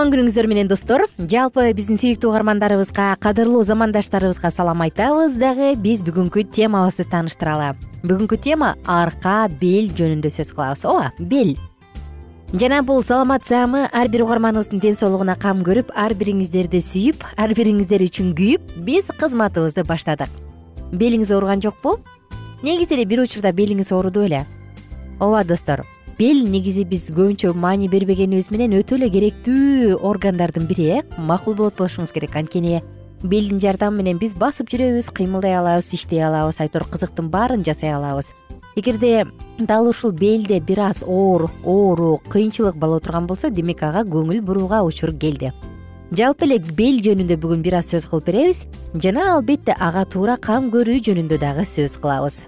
кутман 0.00 0.14
күнүңүздөр 0.14 0.46
менен 0.48 0.68
достор. 0.70 1.02
Жалпы 1.18 1.66
биздин 1.76 1.98
сүйүктүү 2.00 2.30
угармандарыбызга 2.30 3.10
кадырлуу 3.20 3.60
замандаштарыбызга 3.68 4.48
салам 4.48 4.80
айтабыз. 4.80 5.34
Дагы 5.36 5.74
биз 5.76 6.00
бүгүнкү 6.06 6.46
темабызды 6.56 7.04
тааныштыралы. 7.04 7.74
Бүгүнкү 8.00 8.38
тема 8.40 8.70
арка 8.88 9.50
бел 9.60 9.90
жөнүндө 9.92 10.30
сөз 10.32 10.54
кылабыз. 10.56 10.86
Ооба 10.88 11.12
бел. 11.18 11.52
Жана 12.54 12.80
бул 12.80 13.04
саламат 13.04 13.44
саамы 13.44 13.90
ар 13.92 14.08
бир 14.08 14.24
угарманыбыздын 14.24 14.80
ден 14.80 14.96
соолугуна 14.96 15.36
кам 15.36 15.60
көрүп 15.66 15.92
ар 15.92 16.16
бириңиздерди 16.16 16.80
сүйүп 16.80 17.26
ар 17.36 17.52
бириңиздер 17.52 18.00
үчүн 18.08 18.32
күйүп 18.40 18.72
биз 18.86 19.12
кызматыбызды 19.20 19.84
баштадык. 19.84 20.32
Белиңиз 20.96 21.34
ооруган 21.36 21.60
жокпу? 21.60 21.98
Негизи 22.62 22.96
эле 22.96 23.04
бир 23.04 23.26
учурда 23.26 23.52
белиңиз 23.52 23.92
ооруду 23.92 24.24
беле 24.24 24.46
ооба 25.20 25.44
достор 25.44 25.84
бел 26.20 26.42
негизи 26.44 26.82
биз 26.84 27.06
көбүнчө 27.16 27.54
маани 27.56 27.86
бербегенибиз 27.88 28.50
менен 28.52 28.74
өтө 28.76 28.98
эле 28.98 29.06
керектүү 29.08 29.94
органдардын 30.04 30.66
бири 30.68 30.88
э? 30.92 31.02
Макул 31.16 31.54
болот 31.56 31.78
болушуңуз 31.78 32.12
керек. 32.12 32.34
Анткени 32.36 32.82
белдин 33.22 33.62
жардамы 33.62 34.02
менен 34.02 34.20
биз 34.20 34.34
басып 34.36 34.68
жүрөбүз 34.68 35.08
кыймылдай 35.16 35.56
алабыз 35.56 35.88
иштей 35.96 36.20
алабыз 36.26 36.60
айтор 36.60 36.84
кызыктын 36.92 37.30
баарын 37.32 37.64
жасай 37.64 37.94
алабыз. 37.96 38.28
Эгерде 38.76 39.24
дал 39.58 39.88
ушул 39.88 40.12
белде 40.12 40.60
бир 40.60 40.84
аз 40.90 41.02
оор 41.06 41.48
оору 41.64 42.20
кыйынчылык 42.28 42.76
боло 42.76 43.00
турган 43.00 43.26
болсо 43.26 43.48
демек 43.48 43.82
ага 43.82 44.04
көңүл 44.04 44.44
бурууга 44.44 44.84
учур 44.84 45.16
келди. 45.16 45.54
Жалпы 46.12 46.44
эле 46.44 46.58
бел 46.60 47.00
жөнүндө 47.00 47.40
бүгүн 47.40 47.64
бир 47.64 47.80
аз 47.80 47.94
сөз 47.94 48.10
кылып 48.10 48.28
беребиз 48.28 48.66
жана 48.92 49.30
албетте 49.38 49.72
ага 49.72 50.04
туура 50.04 50.36
кам 50.36 50.68
көрүү 50.68 51.00
жөнүндө 51.00 51.40
дагы 51.40 51.64
сөз 51.64 51.96
кылабыз 51.96 52.42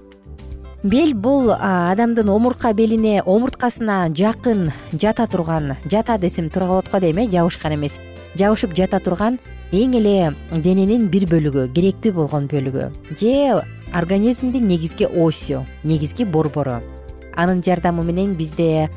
бел 0.82 1.12
бул 1.14 1.52
адамдын 1.54 2.28
омуртка 2.28 2.72
белине 2.74 3.22
омурткасына 3.22 4.08
жакын 4.18 4.72
жата 4.92 5.28
турган 5.30 5.76
жата 5.86 6.18
десем 6.18 6.50
туура 6.50 6.66
болот 6.66 6.90
го 6.90 6.98
дейм 6.98 7.18
э 7.18 7.30
жабышкан 7.30 7.74
эмес. 7.74 7.98
Жабышып 8.34 8.74
жата 8.74 8.98
турган 8.98 9.38
эң 9.70 9.94
эле 9.96 10.34
дененин 10.50 11.06
бир 11.06 11.28
бөлүгү 11.30 11.72
керектүү 11.72 12.12
болгон 12.12 12.48
бөлүгү. 12.48 12.90
Же 13.20 13.62
организмдин 13.94 14.66
негизги 14.66 15.04
осю 15.04 15.64
негизги 15.84 16.24
борбору. 16.24 16.82
Анын 17.36 17.62
жардамы 17.62 18.02
менен 18.02 18.34
бизде 18.34 18.90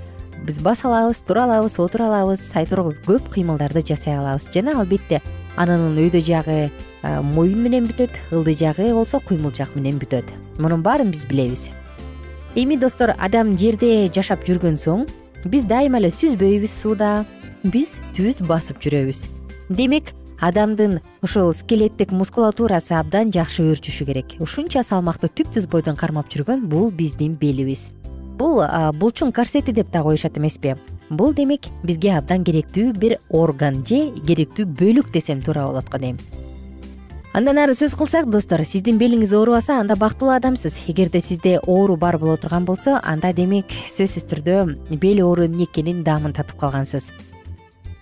биз 0.43 0.59
баса 0.59 0.87
алабыз 0.87 1.21
тура 1.21 1.43
алабыз 1.43 1.77
отура 1.79 2.07
алабыз 2.07 2.51
айтор 2.55 2.95
көп 3.05 3.29
кыймылдарды 3.29 3.85
жасай 3.85 4.17
алабыз. 4.17 4.49
Жана 4.51 4.79
албетте 4.79 5.21
анын 5.55 5.95
өйдө 5.97 6.21
жагы 6.25 6.71
моюн 7.21 7.61
менен 7.63 7.85
бүтөт 7.89 8.17
ылдый 8.31 8.55
жагы 8.55 8.91
болсо 8.93 9.19
куймулчак 9.19 9.75
менен 9.75 9.99
бүтөт. 10.01 10.25
Мунун 10.57 10.83
баарын 10.83 11.11
биз 11.11 11.25
билебиз. 11.25 11.69
Эми 12.55 12.77
достор 12.77 13.13
адам 13.19 13.57
жерде 13.57 14.09
жашап 14.15 14.45
жүргөн 14.47 14.77
соң 14.79 15.05
биз 15.45 15.65
дайыма 15.67 15.99
эле 15.99 16.11
сүзбөйбүз 16.13 16.71
сууда. 16.71 17.25
Биз 17.63 17.93
түз 18.15 18.39
басып 18.45 18.79
жүрөбүз. 18.83 19.25
Демек 19.69 20.13
адамдын 20.39 20.99
ушул 21.25 21.53
скелеттик 21.53 22.11
мускулатурасы 22.13 22.93
абдан 22.95 23.31
жакшы 23.33 23.65
өөрчүшү 23.65 24.05
керек. 24.05 24.35
Ушунча 24.39 24.83
салмакты 24.83 25.27
түп 25.27 25.53
түз 25.55 25.67
бойдон 25.71 25.97
кармап 25.97 26.29
жүргөн 26.31 26.67
бул 26.69 26.91
биздин 26.91 27.35
белибиз. 27.41 27.89
Бул 28.37 28.61
булчуң 28.99 29.33
корсети 29.33 29.73
деп 29.73 29.91
да 29.91 30.03
коюшат 30.03 30.37
эмеспи. 30.37 30.75
Бул 31.09 31.33
демек 31.33 31.67
бизге 31.83 32.15
абдан 32.17 32.43
керектүү 32.43 32.93
бир 32.97 33.19
орган 33.29 33.83
же 33.85 34.09
керектүү 34.25 34.65
бөлүк 34.65 35.11
десем 35.13 35.41
туура 35.41 35.67
болот 35.67 35.89
го 35.89 36.01
дейм 36.01 36.17
андан 37.35 37.57
ары 37.59 37.73
сөз 37.75 37.97
кылсак 37.99 38.29
достор 38.31 38.61
сиздин 38.63 38.95
белиңиз 38.95 39.33
оорубаса 39.35 39.75
анда 39.81 39.97
бактылуу 39.99 40.31
адамсыз. 40.37 40.77
Эгерде 40.87 41.19
сизде 41.19 41.57
оору 41.59 41.97
бар 41.97 42.17
боло 42.17 42.37
турган 42.37 42.63
болсо 42.63 43.01
анда 43.03 43.33
демек 43.35 43.73
сөзсүз 43.91 44.23
түрдө 44.29 44.61
бел 45.01 45.19
оору 45.25 45.43
эмне 45.43 45.65
экенин 45.65 46.03
даамын 46.03 46.31
татып 46.31 46.55
калгансыз. 46.61 47.09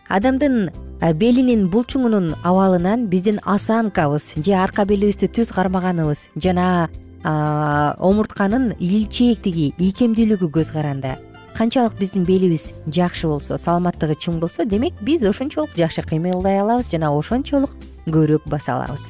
Адамдын 0.07 0.69
белинин 1.17 1.65
булчуңунун 1.73 2.35
абалынан 2.43 3.07
биздин 3.09 3.39
осанкабыз 3.43 4.35
же 4.37 4.53
арка 4.53 4.85
белибизди 4.85 5.25
түз 5.25 5.49
кармаганыбыз 5.55 6.27
жана 6.35 6.91
омуртканын 7.25 8.75
илчээктиги 8.77 9.73
ийкемдүүлүгү 9.79 10.51
көз 10.59 10.71
каранды. 10.77 11.15
Канчалык 11.57 11.97
биздин 11.97 12.29
белибиз 12.29 12.67
жакшы 12.85 13.27
болсо 13.27 13.57
саламаттыгы 13.57 14.13
чың 14.13 14.37
болсо 14.37 14.65
демек 14.65 14.93
биз 15.01 15.25
ошончолук 15.25 15.73
жакшы 15.77 16.05
кыймылдай 16.05 16.61
алабыз 16.61 16.93
жана 16.93 17.09
ошончолук 17.17 17.73
көбүрөөк 18.05 18.49
баса 18.49 18.77
алабыз 18.77 19.09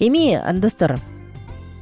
эми 0.00 0.38
достор 0.60 0.96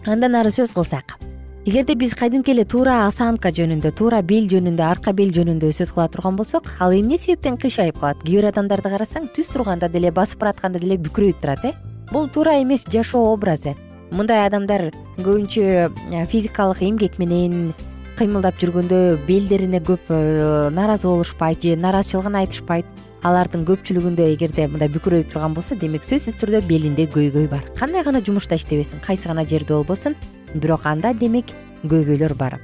андан 0.06 0.34
ары 0.36 0.50
сөз 0.50 0.74
кылсак. 0.74 1.16
Эгерде 1.64 1.94
биз 1.94 2.12
кадимки 2.14 2.52
эле 2.52 2.64
туура 2.68 3.06
осанка 3.08 3.48
жөнүндө 3.48 3.94
туура 3.96 4.20
бел 4.22 4.50
жөнүндө 4.50 4.84
арка 4.84 5.14
бел 5.16 5.30
жөнүндө 5.32 5.70
сөз 5.72 5.94
кыла 5.94 6.10
турган 6.12 6.36
болсок 6.36 6.68
ал 6.78 6.92
эмне 6.92 7.16
себептен 7.16 7.56
кыйшайып 7.56 7.98
калат? 8.00 8.20
Кээ 8.20 8.42
бир 8.42 8.50
адамдарды 8.50 8.92
карасаң 8.92 9.30
түз 9.32 9.48
турганда 9.48 9.88
деле 9.88 10.10
басып 10.12 10.42
баратканда 10.44 10.78
деле 10.82 10.98
бүкүрөйүп 11.00 11.40
турат 11.40 11.64
э? 11.64 11.72
Бул 12.12 12.28
туура 12.28 12.58
эмес 12.60 12.84
жашоо 12.84 13.32
образы. 13.32 13.72
Мындай 14.10 14.44
адамдар 14.46 14.90
көбүнчө 15.16 15.64
э, 16.12 16.26
физикалык 16.28 16.82
эмгек 16.84 17.16
менен 17.18 17.72
кыймылдап 18.18 18.60
жүргөндө 18.60 19.24
белдерине 19.26 19.80
көп 19.80 20.12
э, 20.12 20.68
нааразы 20.68 21.08
болушпайт 21.08 21.64
же 21.64 21.78
нааразычылыгын 21.80 22.36
айтышпайт 22.44 22.86
алардын 23.24 23.64
көпчүлүгүндө 23.68 24.26
эгерде 24.34 24.66
мындай 24.68 24.90
бүкүрөйүп 24.92 25.32
турган 25.32 25.54
болсо 25.56 25.76
демек 25.80 26.04
сөзсүз 26.04 26.36
түрдө 26.40 26.60
белинде 26.68 27.06
көйгөй 27.08 27.48
бар. 27.48 27.64
Кандай 27.78 28.04
гана 28.04 28.20
жумушта 28.20 28.58
иштебесин 28.60 29.00
кайсы 29.04 29.28
гана 29.28 29.46
жерде 29.48 29.72
болбосун 29.72 30.16
бирок 30.54 30.84
анда 30.84 31.14
демек 31.14 31.54
көйгөйлөр 31.84 32.36
бар. 32.36 32.58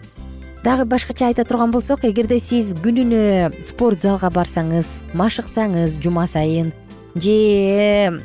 Дагы 0.64 0.84
башкача 0.84 1.30
айта 1.30 1.46
турган 1.48 1.72
болсок 1.72 2.04
эгерде 2.04 2.36
сиз 2.38 2.74
күнүнө 2.84 3.64
спорт 3.64 4.02
залга 4.04 4.28
барсаңыз 4.28 4.98
машыксаңыз 5.16 5.96
жума 6.04 6.26
сайын 6.28 6.74
же 7.14 8.20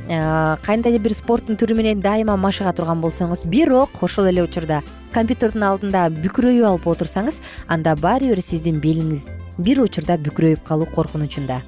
кандайдыр 0.66 1.02
бир 1.02 1.16
спорттун 1.16 1.58
түрү 1.58 1.78
менен 1.80 2.02
дайыма 2.04 2.36
машыга 2.38 2.74
турган 2.76 3.00
болсоңуз 3.02 3.46
бирок 3.50 4.04
ошол 4.04 4.28
эле 4.30 4.44
учурда 4.44 4.82
компьютердин 5.16 5.64
алдында 5.64 6.10
бүкүрөйүп 6.20 6.68
алып 6.70 6.90
отурсаңыз 6.94 7.40
анда 7.68 7.96
баары 7.96 8.34
бир 8.34 8.44
сиздин 8.46 8.84
белиңиз 8.84 9.26
бир 9.58 9.82
учурда 9.82 10.20
бүкүрөйүп 10.28 10.68
калуу 10.68 10.92
коркунучунда 10.92 11.62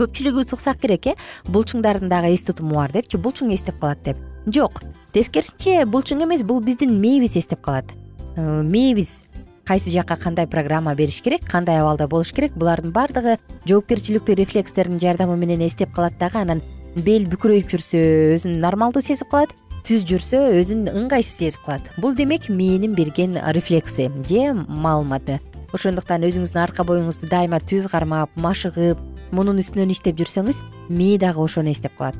көпчүлүгүбүз 0.00 0.54
уксак 0.56 0.80
керек 0.82 1.08
э? 1.12 1.14
Булчуңдардын 1.48 2.12
дагы 2.12 2.32
эс 2.34 2.44
тутуму 2.46 2.78
бар 2.80 2.92
депчи 2.92 3.18
булчуң 3.18 3.52
эстеп 3.54 3.80
калат 3.80 4.02
деп. 4.04 4.20
Жок 4.46 4.82
тескерисинче 5.14 5.84
булчуң 5.86 6.24
эмес 6.26 6.42
бул 6.42 6.60
биздин 6.64 6.98
мээбиз 7.00 7.36
эстеп 7.40 7.62
калат. 7.64 7.92
Э, 8.36 8.62
мээбиз 8.62 9.24
кайсы 9.64 9.90
жакка 9.90 10.16
кандай 10.16 10.46
программа 10.46 10.94
бериш 10.94 11.22
керек 11.22 11.46
кандай 11.48 11.80
абалда 11.80 12.06
болуш 12.08 12.32
керек 12.32 12.52
булардын 12.52 12.92
баардыгы 12.92 13.38
жоопкерчиликтүү 13.66 14.36
рефлекстердин 14.36 15.00
жардамы 15.00 15.36
менен 15.36 15.64
эстеп 15.64 15.94
калат 15.94 16.18
дагы 16.20 16.38
анан 16.42 16.60
бел 16.94 17.24
бүкүрөйүп 17.32 17.72
жүрсө 17.72 18.02
өзүн 18.36 18.60
нормалдуу 18.60 19.02
сезип 19.02 19.30
калат 19.32 19.54
түз 19.84 20.04
жүрсө 20.08 20.40
өзүн 20.60 20.86
ыңгайсыз 20.92 21.40
сезип 21.40 21.64
калат. 21.66 21.88
Бул 22.00 22.14
демек 22.16 22.48
мээнин 22.48 22.94
берген 22.96 23.36
рефлекси 23.56 24.10
же 24.28 24.52
маалыматы. 24.54 25.40
Ошондуктан 25.74 26.24
өзүңүздүн 26.24 26.60
арка 26.62 26.84
боюңузду 26.86 27.28
дайыма 27.28 27.58
түз 27.60 27.88
кармап 27.92 28.30
машыгып 28.40 29.00
мунун 29.32 29.60
үстүнөн 29.62 29.92
иштеп 29.94 30.18
жүрсөңүз 30.20 30.60
мээ 30.88 31.18
дагы 31.22 31.40
ошону 31.40 31.72
эстеп 31.72 31.96
калат. 31.98 32.16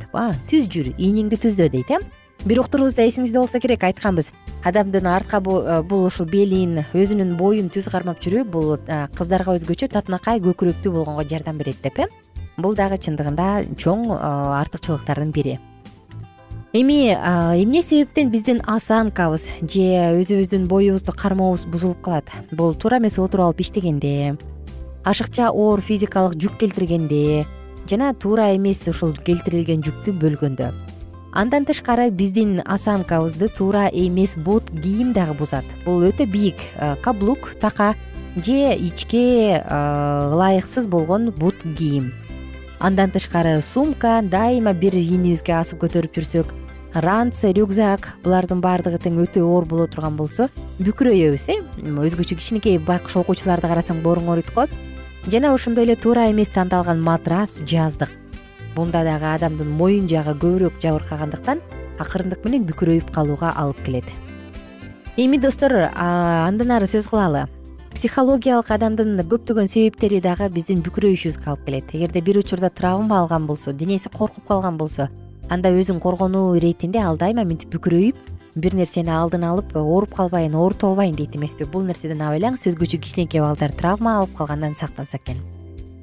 Түз 0.50 0.68
жүр 0.70 0.94
ийниңди 0.96 1.40
түздө 1.40 1.68
дейт 1.72 1.90
э 1.90 1.98
бир 2.44 2.60
уктуруубузда 2.60 3.06
эсиңизде 3.08 3.38
болсо 3.38 3.60
керек 3.60 3.84
айтканбыз. 3.84 4.30
Адамдын 4.64 5.06
артка 5.06 5.38
э, 5.38 5.82
бул 5.82 6.04
ушул 6.06 6.26
белин 6.26 6.84
өзүнүн 6.92 7.36
боюн 7.38 7.70
түз 7.72 7.88
кармап 7.90 8.20
жүрүү 8.20 8.44
бул 8.44 8.74
э, 8.76 9.06
кыздарга 9.16 9.54
өзгөчө 9.56 9.88
татынакай 9.92 10.40
көкүрөктүү 10.44 10.92
болгонго 10.92 11.24
жардам 11.28 11.58
берет 11.58 11.80
деп 11.82 12.00
э? 12.00 12.08
Бул 12.56 12.76
дагы 12.76 12.98
чындыгында 12.98 13.76
чоң 13.80 14.10
э, 14.12 14.18
артыкчылыктардын 14.60 15.32
бири. 15.32 15.58
Эми 16.74 17.14
эмне 17.14 17.82
себептен 17.82 18.32
биздин 18.32 18.60
осанкабыз 18.66 19.46
же 19.62 19.84
өзүбүздүн 20.18 20.66
боюбузду 20.66 21.14
кармообуз 21.14 21.64
бузулуп 21.70 22.02
калат? 22.02 22.32
Бул 22.50 22.74
туура 22.74 22.98
эмес 22.98 23.18
отуруп 23.18 23.46
алып 23.46 23.62
иштегенде 23.62 24.34
ашыкча 25.04 25.50
оор 25.52 25.80
физикалык 25.84 26.38
жүк 26.40 26.56
келтиргенде 26.58 27.44
жана 27.90 28.14
туура 28.14 28.54
эмес 28.56 28.86
ушул 28.88 29.12
келтирилген 29.12 29.84
жүктү 29.84 30.14
бөлгөндө. 30.16 30.72
Андан 31.34 31.66
тышкары 31.68 32.08
биздин 32.10 32.62
осанкабызды 32.64 33.50
туура 33.52 33.88
эмес 33.92 34.36
бут 34.36 34.70
кийим 34.70 35.12
дагы 35.12 35.34
бузат. 35.34 35.64
Бул 35.84 36.06
өтө 36.08 36.26
бийик 36.30 36.56
э, 36.76 36.94
каблук 37.02 37.54
така 37.60 37.94
же 38.36 38.74
ичке 38.74 39.60
э, 39.60 40.30
ылайыксыз 40.32 40.86
болгон 40.86 41.30
бут 41.30 41.56
кийим. 41.76 42.12
Андан 42.78 43.10
тышкары 43.10 43.60
сумка 43.60 44.22
дайыма 44.22 44.72
бир 44.72 44.94
ийнибизге 44.94 45.58
асып 45.58 45.82
көтөрүп 45.84 46.16
жүрсөк 46.16 46.54
ранце 46.94 47.50
рюкзак 47.52 48.12
булардын 48.22 48.62
баардыгы 48.62 49.02
тең 49.02 49.18
өтө 49.26 49.42
оор 49.42 49.66
боло 49.66 49.86
турган 49.90 50.16
болсо 50.16 50.48
бүкүрөйөбүз 50.78 51.48
э. 51.50 51.58
Өзгөчө 51.82 52.38
кичинекей 52.38 52.78
байкуш 52.78 53.18
окуучуларды 53.18 53.66
карасаң 53.66 54.02
бооруң 54.04 54.30
ооруйт 54.30 54.54
го 54.54 54.68
жана 55.26 55.54
ошондой 55.54 55.84
эле 55.84 55.96
туура 55.96 56.30
эмес 56.30 56.48
тандалган 56.48 57.00
матрас 57.00 57.62
жаздык. 57.66 58.10
Мында 58.76 59.04
дагы 59.06 59.30
адамдын 59.32 59.70
моюн 59.70 60.08
жагы 60.08 60.34
көбүрөөк 60.36 60.80
жабыркагандыктан 60.82 61.62
акырындык 61.98 62.44
менен 62.44 62.66
бүкүрөйүп 62.68 63.10
калууга 63.14 63.52
алып 63.56 63.80
келет. 63.86 64.04
Эми 65.16 65.38
достор 65.38 65.72
андан 65.94 66.70
ары 66.74 66.86
сөз 66.90 67.08
кылалы. 67.08 67.46
Психологиялык 67.94 68.70
адамдын 68.74 69.22
көптөгөн 69.30 69.70
себептери 69.70 70.20
дагы 70.20 70.50
биздин 70.50 70.82
бүкүрөйүшүбүзгө 70.82 71.50
алып 71.52 71.64
келет. 71.68 71.94
Эгерде 71.94 72.20
бир 72.20 72.42
учурда 72.42 72.70
травма 72.70 73.20
алган 73.20 73.46
болсо 73.46 73.72
денеси 73.72 74.10
коркуп 74.10 74.44
калган 74.44 74.76
болсо 74.76 75.08
анда 75.50 75.70
өзүн 75.70 76.00
коргонуу 76.00 76.56
иретинде 76.56 76.98
ал 76.98 77.16
дайыма 77.16 77.44
мынтип 77.44 77.70
бүкүрөйүп 77.74 78.16
бир 78.54 78.74
нерсени 78.74 79.10
алдын 79.10 79.44
алып 79.44 79.74
ооруп 79.76 80.14
калбайын 80.14 80.54
оорутуп 80.54 80.90
албайын 80.90 81.16
дейт 81.18 81.36
эмеспи. 81.36 81.64
Бул 81.64 81.84
нерседен 81.84 82.22
абайлаңыз 82.22 82.66
өзгөчө 82.70 83.00
кичинекей 83.02 83.42
балдар 83.42 83.72
травма 83.72 84.18
алып 84.20 84.34
калгандан 84.36 84.74
сактанса 84.74 85.18
экен. 85.18 85.40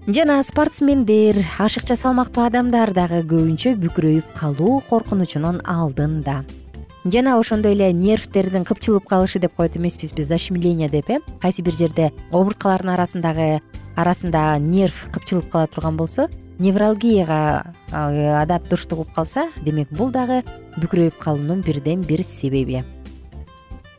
Жана 0.07 0.42
спортсмендер 0.44 1.44
ашыкча 1.59 1.95
салмактуу 1.95 2.44
адамдар 2.48 2.89
дагы 2.94 3.21
көбүнчө 3.21 3.75
бүкүрөйүп 3.83 4.33
калуу 4.33 4.81
коркунучунун 4.89 5.62
алдында. 5.65 6.42
Жана 7.06 7.39
ошондой 7.39 7.74
эле 7.74 7.92
нервтердин 7.94 8.65
кыпчылып 8.65 9.07
калышы 9.09 9.39
деп 9.39 9.56
коет 9.57 9.77
эмеспизби 9.77 10.24
защемление 10.24 10.89
деп 10.89 11.09
э 11.09 11.19
кайсы 11.42 11.62
бир 11.62 11.74
жерде 11.74 12.12
омурткалардын 12.31 12.94
арасындагы 12.94 13.62
арасында 13.95 14.59
нерв 14.59 15.07
кыпчылып 15.12 15.50
кала 15.50 15.68
турган 15.68 15.98
болсо 15.98 16.30
невралгияга 16.59 17.74
адам 17.92 18.62
туштугуп 18.69 19.13
калса 19.13 19.50
демек 19.65 19.89
бул 19.89 20.12
дагы 20.12 20.44
бүкүрөйүп 20.79 21.19
калуунун 21.19 21.62
бирден 21.65 22.01
бир 22.07 22.23
себеби. 22.23 22.83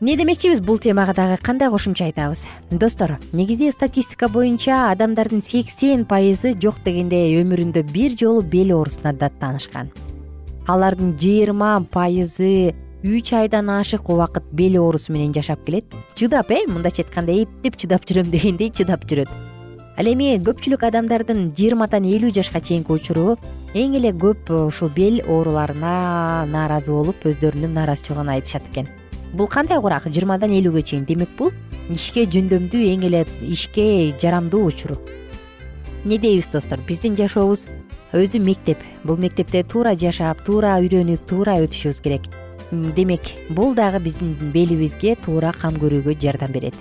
Эмне 0.03 0.17
демекчибиз 0.19 0.59
бул 0.59 0.79
темага 0.83 1.13
дагы 1.15 1.37
кандай 1.39 1.69
кошумча 1.71 2.09
айтабыз? 2.09 2.41
Достор 2.71 3.19
негизи 3.31 3.69
статистика 3.71 4.27
боюнча 4.27 4.89
адамдардын 4.91 5.41
сексен 5.41 6.03
пайызы 6.03 6.51
жок 6.59 6.81
дегенде 6.83 7.21
өмүрүндө 7.39 7.85
бир 7.93 8.17
жолу 8.19 8.41
бел 8.41 8.73
оорусуна 8.75 9.13
даттанышкан. 9.13 9.93
Алардын 10.67 11.15
жыйырма 11.15 11.85
пайызы 11.87 12.73
үч 13.03 13.31
айдан 13.31 13.69
ашык 13.69 14.09
убакыт 14.09 14.43
бел 14.51 14.81
оорусу 14.81 15.13
менен 15.13 15.33
жашап 15.33 15.63
келет. 15.63 15.85
Чыдап 16.15 16.51
э? 16.51 16.65
Мындайча 16.67 17.03
айтканда 17.05 17.39
эптеп 17.45 17.79
чыдап 17.79 18.03
жүрөм 18.03 18.27
дегендей 18.35 18.75
чыдап 18.75 19.07
жүрөт 19.07 19.52
ал 19.93 20.07
эми 20.09 20.31
көпчүлүк 20.41 20.83
адамдардын 20.87 21.51
жыйырмадан 21.53 22.05
элүү 22.09 22.31
жашка 22.33 22.57
чейинки 22.59 22.89
учуру 22.95 23.35
эң 23.77 23.97
эле 23.99 24.09
көп 24.09 24.49
ушул 24.49 24.89
бел 24.89 25.19
ооруларына 25.21 26.45
нааразы 26.49 26.89
болуп 26.91 27.25
өздөрүнүн 27.29 27.75
нааразычылыгын 27.77 28.31
айтышат 28.33 28.65
экен. 28.71 28.87
Бул 29.33 29.47
кандай 29.47 29.77
курак? 29.81 30.07
Жыйырмадан 30.09 30.49
элүүгө 30.57 30.81
чейин 30.81 31.05
демек 31.05 31.29
бул 31.37 31.51
ишке 31.93 32.25
жөндөмдүү 32.25 32.87
эң 32.93 33.05
эле 33.09 33.25
ишке 33.45 34.15
жарамдуу 34.21 34.65
учур 34.71 34.97
эмне 36.03 36.17
дейбиз 36.17 36.49
достор? 36.51 36.81
Биздин 36.87 37.15
жашообуз 37.15 37.67
өзү 38.13 38.41
мектеп. 38.41 38.79
Бул 39.03 39.17
мектепте 39.17 39.63
туура 39.63 39.93
жашап 39.95 40.41
туура 40.45 40.73
үйрөнүп 40.81 41.27
туура 41.29 41.59
өтүшүбүз 41.63 42.01
керек. 42.01 42.25
Демек 42.71 43.29
бул 43.49 43.75
дагы 43.75 44.01
биздин 44.01 44.33
белибизге 44.53 45.15
туура 45.21 45.53
кам 45.53 45.77
көрүүгө 45.77 46.17
жардам 46.19 46.51
берет 46.51 46.73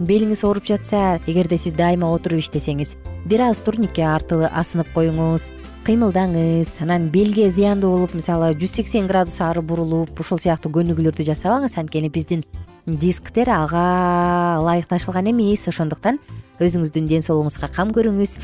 белиңиз 0.00 0.44
ооруп 0.44 0.64
жатса 0.70 1.20
эгерде 1.26 1.58
сиз 1.58 1.74
дайыма 1.76 2.08
отуруп 2.12 2.40
иштесеңиз 2.40 2.96
бир 3.28 3.44
аз 3.48 3.60
турникке 3.62 4.02
асынып 4.02 4.88
коюңуз 4.94 5.50
кыймылдаңыз. 5.86 6.76
Анан 6.82 7.08
белге 7.10 7.50
зыяндуу 7.50 7.96
болуп 7.96 8.14
мисалы 8.14 8.52
жүз 8.58 8.78
сексен 8.78 9.08
градус 9.10 9.40
ары 9.42 9.62
бурулуп 9.62 10.20
ушул 10.20 10.38
сыяктуу 10.38 10.70
көнүгүүлөрдү 10.74 11.26
жасабаңыз 11.26 11.74
анткени 11.78 12.10
биздин 12.12 12.44
дисктер 12.86 13.50
ага 13.50 14.60
ылайыкташылган 14.62 15.30
эмес. 15.30 15.66
Ошондуктан 15.68 16.20
өзүңүздүн 16.62 17.08
ден 17.10 17.24
соолугуңузга 17.26 17.66
кам 17.74 17.90
көрүңүз 17.94 18.36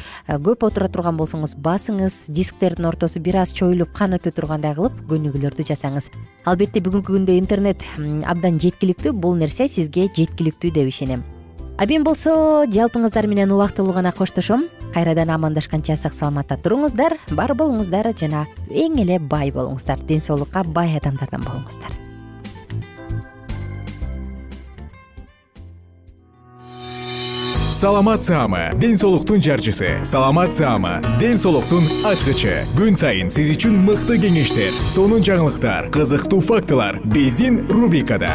көп 0.42 0.66
отура 0.66 0.88
турган 0.90 1.18
болсоңуз 1.20 1.54
басыңыз 1.62 2.24
дисктердин 2.26 2.90
ортосу 2.90 3.22
бир 3.22 3.38
аз 3.44 3.54
чоюлуп 3.54 3.94
кан 3.94 4.18
өтө 4.18 4.34
тургандай 4.34 4.74
кылып 4.74 4.98
көнүгүүлөрдү 5.10 5.70
жасаңыз. 5.70 6.10
Албетте 6.42 6.82
бүгүнкү 6.82 7.14
күндө 7.14 7.38
интернет 7.38 7.86
абдан 8.26 8.58
жеткиликтүү. 8.58 9.14
Бул 9.14 9.38
нерсе 9.38 9.68
сизге 9.70 10.10
жеткиликтүү 10.10 10.74
деп 10.74 10.90
ишенем 10.90 11.22
а 11.78 11.86
мен 11.86 12.02
болсо 12.04 12.66
жалпыңыздар 12.66 13.28
менен 13.30 13.52
убактылуу 13.54 13.94
гана 13.94 14.12
коштошом. 14.12 14.66
Кайрадан 14.94 15.30
амандашканча 15.30 15.96
сак 15.96 16.14
саламатта 16.14 16.58
туруңуздар 16.58 17.18
бар 17.30 17.54
болуңуздар 17.54 18.10
жана 18.18 18.46
эң 18.68 18.98
эле 19.04 19.18
бай 19.18 19.52
болуңуздар 19.54 20.02
ден 20.08 20.20
соолукка 20.20 20.64
бай 20.66 20.98
адамдардан 20.98 21.46
болуңуздар. 21.46 21.94
Саламат 27.78 28.24
саама 28.24 28.72
ден 28.74 28.96
соолуктун 28.96 29.40
жарчысы. 29.40 30.00
Саламат 30.02 30.52
саама 30.52 30.98
ден 31.20 31.38
соолуктун 31.38 31.84
ачкычы. 32.10 32.64
Күн 32.74 32.98
сайын 32.98 33.30
сиз 33.30 33.52
үчүн 33.54 33.76
мыкты 33.86 34.18
кеңештер 34.18 34.74
сонун 34.90 35.22
жаңылыктар 35.22 35.92
кызыктуу 35.94 36.40
фактылар. 36.42 36.98
Биздин 37.04 37.68
рубрикада 37.70 38.34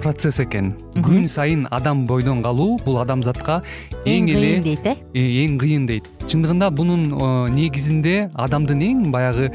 процесс 0.00 0.40
экен. 0.42 0.72
Күн 1.04 1.28
сайын 1.28 1.66
адам 1.70 2.06
бойдон 2.08 2.42
калуу 2.42 2.78
бул 2.84 2.98
адамзатка 3.02 3.60
эң 4.08 4.30
эле 4.32 4.48
кыйын 4.48 4.64
дейт 4.64 4.86
э? 4.86 4.94
э 5.14 5.24
эң 5.44 5.58
кыйын 5.60 5.86
дейт. 5.86 6.08
Чындыгында 6.26 6.70
бунун 6.74 7.04
негизинде 7.54 8.30
адамдын 8.34 8.82
эң 8.86 9.04
баягы 9.12 9.50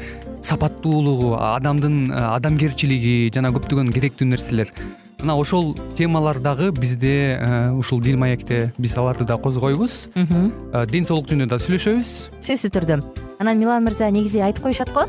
сапаттуулугу 0.46 1.34
адамдын 1.40 2.12
э, 2.12 2.22
адамгерчилиги 2.36 3.32
жана 3.34 3.50
көптөгөн 3.56 3.92
керектүү 3.94 4.30
нерселер. 4.30 4.72
Мына 5.20 5.36
ошол 5.40 5.74
темалар 5.96 6.38
дагы 6.38 6.70
бизде 6.70 7.38
э, 7.40 7.70
ушул 7.72 8.00
дил 8.00 8.18
маекте 8.18 8.72
биз 8.78 8.96
аларды 8.96 9.24
да 9.24 9.36
козгойбуз. 9.36 10.08
Ден 10.14 11.06
соолук 11.06 11.30
жөнүндө 11.30 11.56
да 11.56 11.62
сүйлөшөбүз. 11.62 12.12
Сөзсүз 12.40 12.74
түрдө. 12.76 13.00
Анан 13.40 13.58
милан 13.58 13.84
мырза 13.84 14.10
негизи 14.10 14.40
айтып 14.40 14.68
коюшат 14.68 14.92
го 14.94 15.08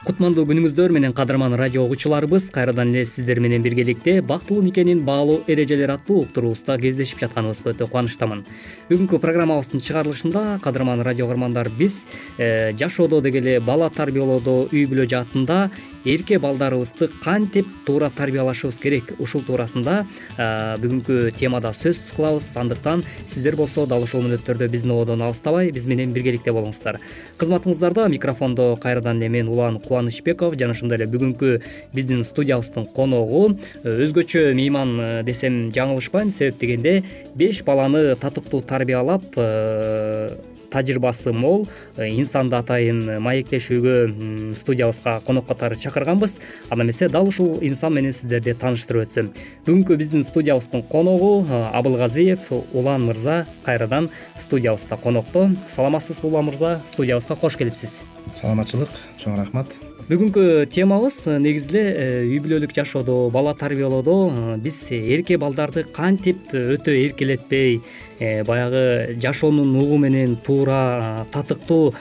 кутмандуу 0.00 0.46
күнүңүздөр 0.48 0.94
менен 0.96 1.12
кадырман 1.12 1.52
радио 1.60 1.82
угуучуларыбыз 1.84 2.46
кайрадан 2.54 2.88
эле 2.94 3.02
сиздер 3.04 3.36
менен 3.44 3.60
биргеликте 3.60 4.22
бактылуу 4.24 4.62
никенин 4.64 5.02
баалуу 5.04 5.42
эрежелери 5.46 5.92
аттуу 5.92 6.22
уктуруубузда 6.22 6.78
кездешип 6.80 7.20
жатканыбызга 7.20 7.74
өтө 7.74 7.84
кубанычтамын. 7.84 8.40
Бүгүнкү 8.88 9.20
программабыздын 9.20 9.84
чыгарылышында 9.84 10.44
кадырман 10.64 11.04
радио 11.04 11.26
угармандар 11.28 11.68
биз 11.68 12.06
э, 12.38 12.72
жашоодо 12.80 13.20
деги 13.20 13.42
эле 13.42 13.58
бала 13.60 13.90
тарбиялоодо 13.92 14.70
үй 14.72 14.86
бүлө 14.88 15.04
жаатында 15.04 15.68
эрке 16.04 16.38
балдарыбызды 16.38 17.08
кантип 17.22 17.66
туура 17.86 18.10
тарбиялашыбыз 18.10 18.78
керек. 18.80 19.14
Ушул 19.18 19.42
туурасында 19.46 20.04
бүгүнкү 20.36 21.30
темада 21.38 21.72
сөз 21.76 22.12
кылабыз. 22.16 22.48
Андыктан 22.60 23.04
сиздер 23.26 23.56
болсо 23.56 23.86
дал 23.86 24.04
ушул 24.04 24.24
мүнөттөрдө 24.24 24.68
биздин 24.72 24.94
ободон 24.94 25.22
алыстабай 25.22 25.70
биз 25.74 25.86
менен 25.90 26.12
биргеликте 26.16 26.52
болуңуздар. 26.52 27.00
Кызматыңыздарда 27.38 28.08
микрофондо 28.12 28.76
кайрадан 28.80 29.20
эле 29.20 29.28
мен 29.28 29.48
улан 29.48 29.78
кубанычбеков 29.80 30.56
жана 30.58 30.76
ошондой 30.76 31.00
эле 31.00 31.08
бүгүнкү 31.10 31.60
биздин 31.94 32.24
студиябыздын 32.24 32.88
коногу. 32.96 33.58
Өзгөчө 33.84 34.52
мейман 34.54 34.96
э, 35.00 35.10
десем 35.24 35.68
жаңылышпайм. 35.74 36.30
Себеп 36.30 36.60
дегенде 36.60 37.02
беш 37.34 37.62
баланы 37.64 38.16
татыктуу 38.16 38.62
тарбиялап 38.62 39.24
э, 39.36 40.30
тажрыйбасы 40.70 41.32
мол 41.32 41.66
э, 41.96 42.08
инсанды 42.08 42.56
атайын 42.56 43.20
маектешүүгө 43.22 44.54
студиябызга 44.56 45.20
конок 45.26 45.46
катары 45.48 45.76
чакырганбыз. 45.76 46.38
Анда 46.70 46.84
эмесе 46.84 47.08
дал 47.08 47.28
ушул 47.28 47.58
инсан 47.60 47.94
менен 47.94 48.12
сиздерди 48.12 48.54
тааныштырып 48.54 49.06
өтсөм. 49.06 49.30
Бүгүнкү 49.66 49.98
биздин 50.00 50.24
студиябыздын 50.24 50.86
коногу 50.90 51.44
э, 51.44 51.62
абылгазиев 51.74 52.50
улан 52.72 53.06
мырза 53.10 53.46
кайрадан 53.64 54.10
студиябызда 54.38 54.96
конокто. 54.96 55.50
Саламатсызбы 55.68 56.28
улан 56.28 56.50
мырза? 56.50 56.80
Студиябызга 56.92 57.36
кош 57.36 57.56
келипсиз. 57.60 58.00
Саламатчылык 58.34 58.90
чоң 59.18 59.38
рахмат. 59.40 59.78
Бүгүнкү 60.10 60.66
темабыз 60.74 61.20
э, 61.30 61.36
негизи 61.38 61.70
эле 61.70 61.82
үй 62.26 62.40
бүлөлүк 62.42 62.72
жашоодо 62.74 63.28
бала 63.30 63.52
тарбиялоодо 63.54 64.56
биз 64.58 64.80
эрке 64.90 65.36
балдарды 65.38 65.84
кантип 65.86 66.50
өтө 66.50 66.96
эркелетпей 67.04 67.78
баягы 68.46 69.16
жашоонун 69.20 69.74
угу 69.80 69.96
менен 69.98 70.36
туура 70.36 71.26
татыктуу 71.32 71.94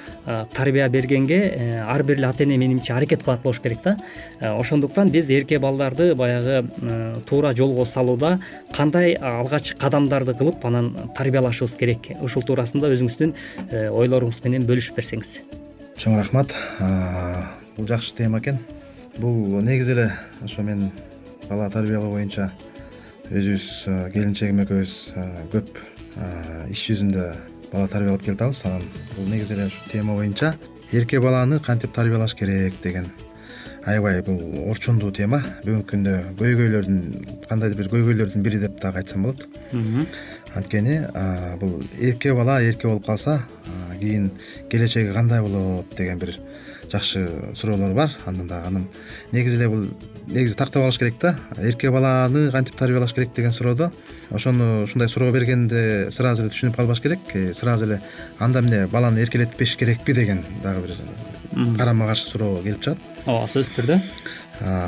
тарбия 0.54 0.90
бергенге 0.90 1.84
ар 1.88 2.04
бир 2.04 2.18
эле 2.18 2.28
ата 2.28 2.44
эне 2.44 2.58
менимче 2.58 2.94
аракет 2.94 3.24
кылат 3.24 3.42
болуш 3.42 3.60
керек 3.60 3.80
да. 3.84 3.98
Ошондуктан 4.42 5.10
биз 5.10 5.30
эрке 5.30 5.60
балдарды 5.60 6.14
баягы 6.16 6.68
туура 7.26 7.54
жолго 7.56 7.86
салууда 7.86 8.40
кандай 8.76 9.14
алгачкы 9.14 9.78
кадамдарды 9.78 10.34
кылып 10.34 10.66
анан 10.66 10.94
тарбиялашыбыз 11.16 11.76
керек. 11.76 12.12
Ушул 12.22 12.44
туурасында 12.44 12.92
өзүңүздүн 12.92 13.34
ойлоруңуз 13.90 14.44
менен 14.44 14.68
бөлүшүп 14.68 15.00
берсеңиз. 15.00 15.40
Чоң 15.98 16.18
рахмат. 16.20 16.56
Бул 17.78 17.88
жакшы 17.88 18.14
тема 18.16 18.40
экен. 18.40 18.60
Бул 19.18 19.62
негизи 19.62 19.94
эле 19.94 20.12
ошо 20.44 20.64
мен 20.64 20.92
бала 21.50 21.70
тарбиялоо 21.70 22.12
боюнча 22.12 22.52
өзүбүз 23.30 24.12
келинчегим 24.14 24.62
экөөбүз 24.64 24.94
көп 25.52 25.80
иш 26.70 26.84
жүзүндө 26.90 27.24
бала 27.72 27.88
тарбиялап 27.88 28.24
келатабыз 28.26 28.66
анан 28.66 28.84
бул 29.16 29.30
негизи 29.30 29.54
эле 29.56 29.66
ушу 29.70 29.90
тема 29.92 30.16
боюнча 30.16 30.56
эрке 30.92 31.20
баланы 31.20 31.60
кантип 31.60 31.94
тарбиялаш 31.94 32.36
керек? 32.36 32.74
деген. 32.84 33.12
Аябай 33.86 34.22
бул 34.22 34.40
орчундуу 34.70 35.12
тема. 35.16 35.40
Бүгүнкү 35.64 35.88
күндө 35.94 36.16
көйгөйлөрдүн 36.40 37.46
кандайдыр 37.48 37.78
бир 37.80 37.92
көйгөйлөрдүн 37.94 38.44
бири 38.44 38.60
деп 38.60 38.80
дагы 38.82 39.00
айтсам 39.02 39.24
болот. 39.24 39.48
Анткени 40.56 41.00
бул 41.62 41.84
эрке 41.98 42.34
бала 42.34 42.62
эрке 42.62 42.88
болуп 42.88 43.06
калса 43.06 43.40
кийин 44.00 44.32
келечеги 44.70 45.14
кандай 45.14 45.42
болот 45.42 45.96
деген 45.96 46.20
бир 46.20 46.36
жакшы 46.92 47.54
суроолор 47.56 47.94
бар. 47.94 48.12
Андан 48.26 48.48
дагы 48.48 48.68
анан 48.68 48.88
негизи 49.32 49.58
эле 49.58 49.70
бул 49.70 49.88
негизи 50.28 50.56
тактап 50.56 50.84
алыш 50.84 51.00
керек 51.00 51.16
да. 51.22 51.36
Эрке 51.58 51.92
баланы 51.92 52.52
кантип 52.52 52.76
тарбиялаш 52.76 53.14
керек 53.14 53.34
деген 53.36 53.52
суроодо. 53.52 53.92
Ошону 54.32 54.84
ушундай 54.84 55.10
суроо 55.10 55.32
бергенде 55.32 56.10
сразу 56.12 56.44
эле 56.44 56.52
түшүнүп 56.52 56.76
калбаш 56.76 57.02
керек. 57.02 57.20
Э, 57.34 57.54
сразу 57.54 57.86
эле 57.86 58.02
анда 58.40 58.60
эмне 58.60 58.88
баланы 58.88 59.20
эркелетпеш 59.20 59.76
керекпи? 59.78 60.14
деген 60.14 60.46
дагы 60.64 60.88
бир 60.88 61.78
карама 61.78 62.08
каршы 62.08 62.30
суроо 62.30 62.64
келип 62.64 62.82
чыгат. 62.82 62.98
Ооба 63.26 63.48
сөзсүз 63.48 63.76
түрдө? 63.78 64.00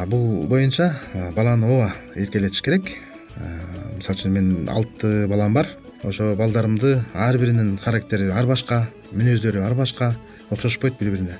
Бул 0.08 0.48
боюнча 0.48 0.96
баланы 1.36 1.68
ооба 1.68 1.94
эркелетиш 2.16 2.62
керек. 2.62 2.98
Мисалы 3.96 4.18
үчүн 4.18 4.32
менин 4.34 4.70
алты 4.70 5.28
балам 5.28 5.54
бар. 5.54 5.70
Ошо 6.04 6.36
балдарымды 6.36 7.04
ар 7.14 7.38
биринин 7.38 7.78
характери 7.78 8.32
ар 8.34 8.48
башка 8.50 8.88
мүнөздөрү 9.14 9.62
ар 9.62 9.76
башка 9.78 10.16
окшошпойт 10.50 10.98
бири 11.00 11.12
бирине 11.14 11.38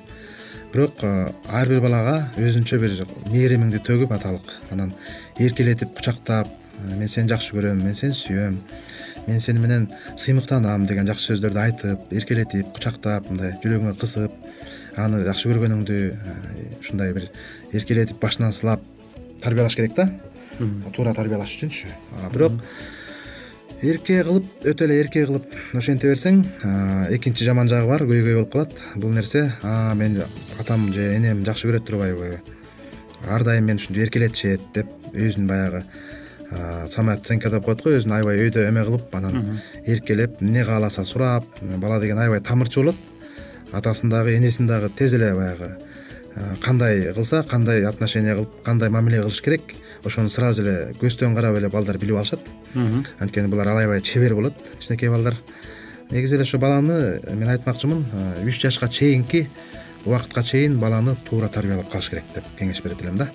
бирок 0.72 1.04
ар 1.04 1.68
бир 1.68 1.80
балага 1.84 2.16
өзүнчө 2.40 2.78
бир 2.80 2.96
мээримиңди 3.32 3.82
төгүп 3.84 4.12
аталык. 4.16 4.54
Анан 4.72 4.94
эркелетип 5.38 5.94
кучактап 5.96 6.48
мен 6.82 7.08
сени 7.08 7.28
жакшы 7.30 7.54
көрөм 7.56 7.82
мен 7.84 7.94
сени 7.94 8.16
сүйөм 8.16 8.56
мен 9.26 9.40
сени 9.40 9.60
менен 9.62 9.88
сыймыктанам 10.16 10.86
деген 10.88 11.06
жакшы 11.06 11.32
сөздөрдү 11.32 11.60
айтып 11.66 12.14
эркелетип 12.16 12.72
кучактап 12.74 13.28
мындай 13.30 13.54
жүрөгүңө 13.62 13.94
кысып 14.00 14.32
аны 14.98 15.22
жакшы 15.28 15.52
көргөнүңдү 15.52 15.98
ушундай 16.80 17.14
бир 17.16 17.28
эркелетип 17.72 18.18
башынан 18.22 18.52
сылап 18.56 18.82
тарбиялаш 19.44 19.76
керек 19.76 19.94
да. 19.96 20.08
Туура 20.92 21.14
тарбиялаш 21.14 21.54
үчүнчү. 21.56 21.92
Бирок 22.32 22.58
эрке 23.82 24.22
кылып 24.22 24.46
өтө 24.62 24.86
эле 24.86 25.00
эрке 25.02 25.24
кылып 25.26 25.54
ошенте 25.74 26.08
берсең 26.12 26.42
экинчи 27.14 27.44
жаман 27.44 27.68
жагы 27.68 27.88
бар 27.90 28.04
көйгөй 28.06 28.36
болуп 28.36 28.52
калат. 28.52 28.74
Бул 28.94 29.10
нерсе 29.10 29.52
мени 29.98 30.22
атам 30.60 30.92
же 30.94 31.08
энем 31.16 31.44
жакшы 31.44 31.68
көрөт 31.68 31.86
турбайбы. 31.88 32.40
Ар 33.26 33.44
дайым 33.44 33.66
мени 33.66 33.82
ушинтип 33.82 34.04
эркелетишет 34.06 34.60
деп 34.74 34.86
өзүн 35.12 35.48
баягы 35.50 35.82
самооценка 36.94 37.50
деп 37.50 37.64
коет 37.64 37.82
го 37.82 37.90
өзүн 37.96 38.14
аябай 38.18 38.38
өйдө 38.46 38.68
эме 38.68 38.84
кылып 38.86 39.14
анан 39.18 39.58
эркелеп 39.84 40.42
эмне 40.42 40.64
кааласа 40.64 41.04
сурап 41.04 41.44
бала 41.60 42.00
деген 42.00 42.18
аябай 42.18 42.40
тамырчы 42.40 42.80
болот. 42.80 42.96
Атасын 43.72 44.10
дагы 44.10 44.36
энесин 44.36 44.66
дагы 44.66 44.90
тез 44.90 45.14
эле 45.14 45.34
баягы 45.34 45.76
кандай 46.62 47.12
кылса 47.14 47.42
кандай 47.42 47.84
отношение 47.84 48.34
кылып 48.34 48.62
кандай 48.64 48.90
мамиле 48.90 49.22
кылыш 49.22 49.42
керек 49.42 49.62
ошону 50.04 50.28
сразу 50.28 50.62
эле 50.62 50.94
көзтөн 51.00 51.34
карап 51.34 51.56
эле 51.56 51.68
балдар 51.68 51.98
билип 51.98 52.16
алышат. 52.16 52.40
Анткени 53.18 53.48
булар 53.48 53.68
аябай 53.68 54.00
чебер 54.00 54.34
болот. 54.34 54.54
Кичинекей 54.80 55.08
балдар 55.08 55.36
негизи 56.10 56.36
эле 56.36 56.42
ошо 56.42 56.58
баланы 56.58 57.20
мен 57.28 57.48
айтмакчымын 57.48 58.04
үч 58.46 58.60
жашка 58.60 58.88
чейинки 58.88 59.48
убакытка 60.04 60.42
чейин 60.42 60.78
баланы 60.78 61.16
туура 61.28 61.48
тарбиялап 61.48 61.90
калыш 61.90 62.10
керек 62.10 62.24
деп 62.34 62.44
кеңеш 62.58 62.82
берет 62.82 63.02
элем 63.02 63.16
да. 63.16 63.30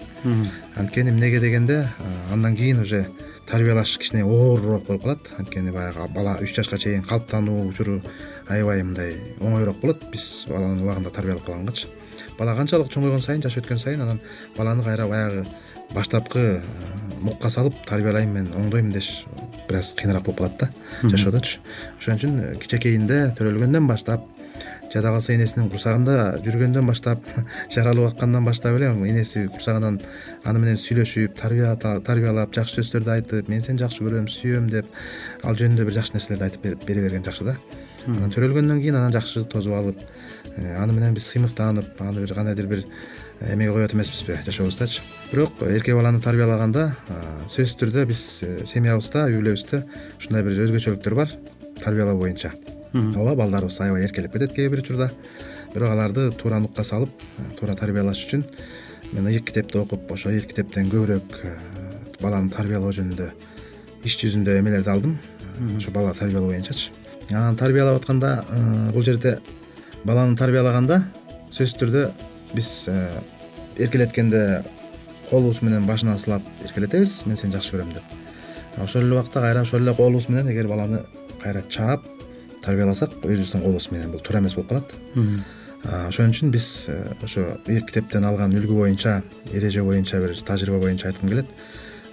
Анткени 0.75 1.09
эмнеге 1.09 1.39
дегенде 1.39 1.87
андан 2.31 2.55
кийин 2.55 2.81
уже 2.81 3.07
тарбиялаш 3.47 3.97
кичине 3.97 4.25
оорураак 4.25 4.85
болуп 4.85 5.03
калат. 5.03 5.31
Анткени 5.37 5.71
баягы 5.71 6.07
бала 6.13 6.37
үч 6.41 6.53
жашка 6.55 6.77
чейин 6.77 7.03
калыптануу 7.03 7.67
учуру 7.67 8.01
аябай 8.49 8.83
мындай 8.83 9.15
оңоюраак 9.39 9.79
болот. 9.79 10.03
Биз 10.11 10.45
баланы 10.49 10.83
убагында 10.83 11.09
тарбиялап 11.09 11.45
калгангачы 11.45 11.87
бала 12.37 12.55
канчалык 12.57 12.91
чоңойгон 12.93 13.23
сайын 13.23 13.43
жаш 13.45 13.57
өткөн 13.61 13.81
сайын 13.81 14.01
анан 14.05 14.21
баланы 14.57 14.83
кайра 14.83 15.07
баягы 15.07 15.45
баштапкы 15.93 16.61
мукка 17.21 17.49
салып 17.49 17.77
тарбиялайм 17.87 18.33
мен 18.33 18.49
оңдойм 18.55 18.91
деш. 18.93 19.25
Бир 19.67 19.79
аз 19.79 19.93
кыйыныраак 19.93 20.25
болуп 20.25 20.37
калат 20.39 20.57
да. 20.59 20.69
Жашоодочу 21.03 21.59
ошон 21.99 22.19
үчүн 22.19 22.57
кичекейинде 22.61 23.33
төрөлгөндөн 23.37 23.87
баштап 23.89 24.25
жада 24.93 25.11
калса 25.11 25.33
энесинин 25.35 25.69
курсагында 25.71 26.37
жүргөндөн 26.45 26.87
баштап 26.87 27.23
жаралып 27.73 28.13
аккандан 28.13 28.45
баштап 28.47 28.77
эле 28.77 28.91
энеси 29.09 29.47
курсагынан 29.51 29.99
аны 30.45 30.61
менен 30.63 30.79
сүйлөшүп 30.79 31.35
тарбиялап 31.37 32.55
жакшы 32.55 32.81
сөздөрдү 32.81 33.13
айтып 33.17 33.51
мен 33.51 33.65
сени 33.65 33.83
жакшы 33.83 34.05
көрөм 34.05 34.29
сүйөм 34.31 34.69
деп 34.71 34.87
ал 35.43 35.59
жөнүндө 35.59 35.89
бир 35.89 35.99
жакшы 35.99 36.15
нерселерди 36.15 36.47
айтып 36.47 36.87
бере 36.87 37.03
берген 37.03 37.25
жакшы 37.27 37.51
да. 37.51 37.57
Анан 38.07 38.31
төрөлгөндөн 38.31 38.79
кийин 38.79 38.95
анан 38.95 39.11
жакшы 39.11 39.43
тосуп 39.51 39.73
алып 39.75 39.99
э, 39.99 40.05
аны 40.57 40.93
менен 40.93 41.13
биз 41.13 41.27
сыймыктанып 41.31 42.01
аны 42.01 42.21
бир 42.21 42.33
кандайдыр 42.33 42.67
бир 42.67 42.85
эмеге 43.41 43.71
коет 43.71 43.93
эмеспизби 43.93 44.39
жашообуздачы. 44.45 45.01
Бирок 45.31 45.61
эрке 45.61 45.93
баланы 45.95 46.21
тарбиялаганда 46.21 46.95
сөзсүз 47.47 47.75
түрдө 47.77 48.05
биз 48.09 48.21
э, 48.41 48.65
семьябызда 48.65 49.27
үй 49.29 49.37
бүлөбүздө 49.37 49.83
ушундай 50.17 50.43
бир 50.43 50.63
өзгөчөлүктөр 50.65 51.15
бар 51.15 51.33
тарбиялоо 51.83 52.17
боюнча. 52.17 52.53
Ооба 52.93 53.35
балдарыбыз 53.35 53.79
аябай 53.81 54.07
эркелеп 54.07 54.33
кетет 54.33 54.53
кээ 54.53 54.69
бир 54.69 54.81
учурда. 54.81 55.11
Бирок 55.73 55.91
аларды 55.91 56.31
туура 56.31 56.59
нукка 56.59 56.83
салып 56.83 57.11
э, 57.37 57.51
туура 57.59 57.75
тарбиялаш 57.75 58.25
үчүн 58.25 58.45
мен 59.11 59.27
ыйык 59.27 59.45
китепти 59.45 59.77
окуп 59.77 60.11
ошо 60.11 60.29
ыйык 60.29 60.49
китептен 60.49 60.89
көбүрөөк 60.89 61.37
э, 61.43 61.55
баланы 62.21 62.49
тарбиялоо 62.49 62.91
жөнүндө 62.91 63.29
иш 64.03 64.17
жүзүндө 64.17 64.57
эмелерди 64.59 64.89
алдым. 64.89 65.19
Ошо 65.77 65.91
бала 65.91 66.13
тарбиялоо 66.13 66.49
боюнчачы. 66.49 66.89
Анан 67.29 67.57
тарбиялап 67.57 68.01
атканда 68.01 68.45
бул 68.93 69.03
жерде 69.03 69.37
баланы 70.05 70.37
тарбиялаганда 70.37 71.01
сөзсүз 71.51 71.77
түрдө 71.79 72.03
биз 72.53 72.87
э, 72.91 73.09
эркелеткенде 73.77 74.63
колубуз 75.29 75.61
менен 75.61 75.85
башынан 75.87 76.19
сылап 76.19 76.43
эркелетебиз 76.63 77.23
мен 77.25 77.37
сени 77.37 77.55
жакшы 77.55 77.75
көрөм 77.75 77.93
деп. 77.93 78.15
Ошол 78.77 79.05
эле 79.05 79.15
убакта 79.15 79.41
кайра 79.41 79.61
ошол 79.61 79.81
эле 79.81 79.95
колубуз 79.95 80.29
менен 80.29 80.51
эгер 80.51 80.67
баланы 80.67 81.03
кайра 81.41 81.63
чаап 81.69 82.05
тарбияласак 82.63 83.17
өзүбүздүн 83.23 83.63
колубуз 83.63 83.91
менен 83.91 84.11
бул 84.11 84.21
туура 84.21 84.39
эмес 84.39 84.55
болуп 84.55 84.69
калат. 84.69 84.93
Ошон 86.07 86.31
үчүн 86.31 86.51
биз 86.51 86.85
э, 86.87 87.13
ошо 87.23 87.57
ыйык 87.67 87.87
китептен 87.91 88.25
алган 88.25 88.55
үлгү 88.55 88.75
боюнча 88.81 89.21
эреже 89.53 89.83
боюнча 89.83 90.19
бир 90.19 90.35
тажрыйба 90.41 90.79
боюнча 90.79 91.07
айткым 91.07 91.29
келет. 91.29 91.47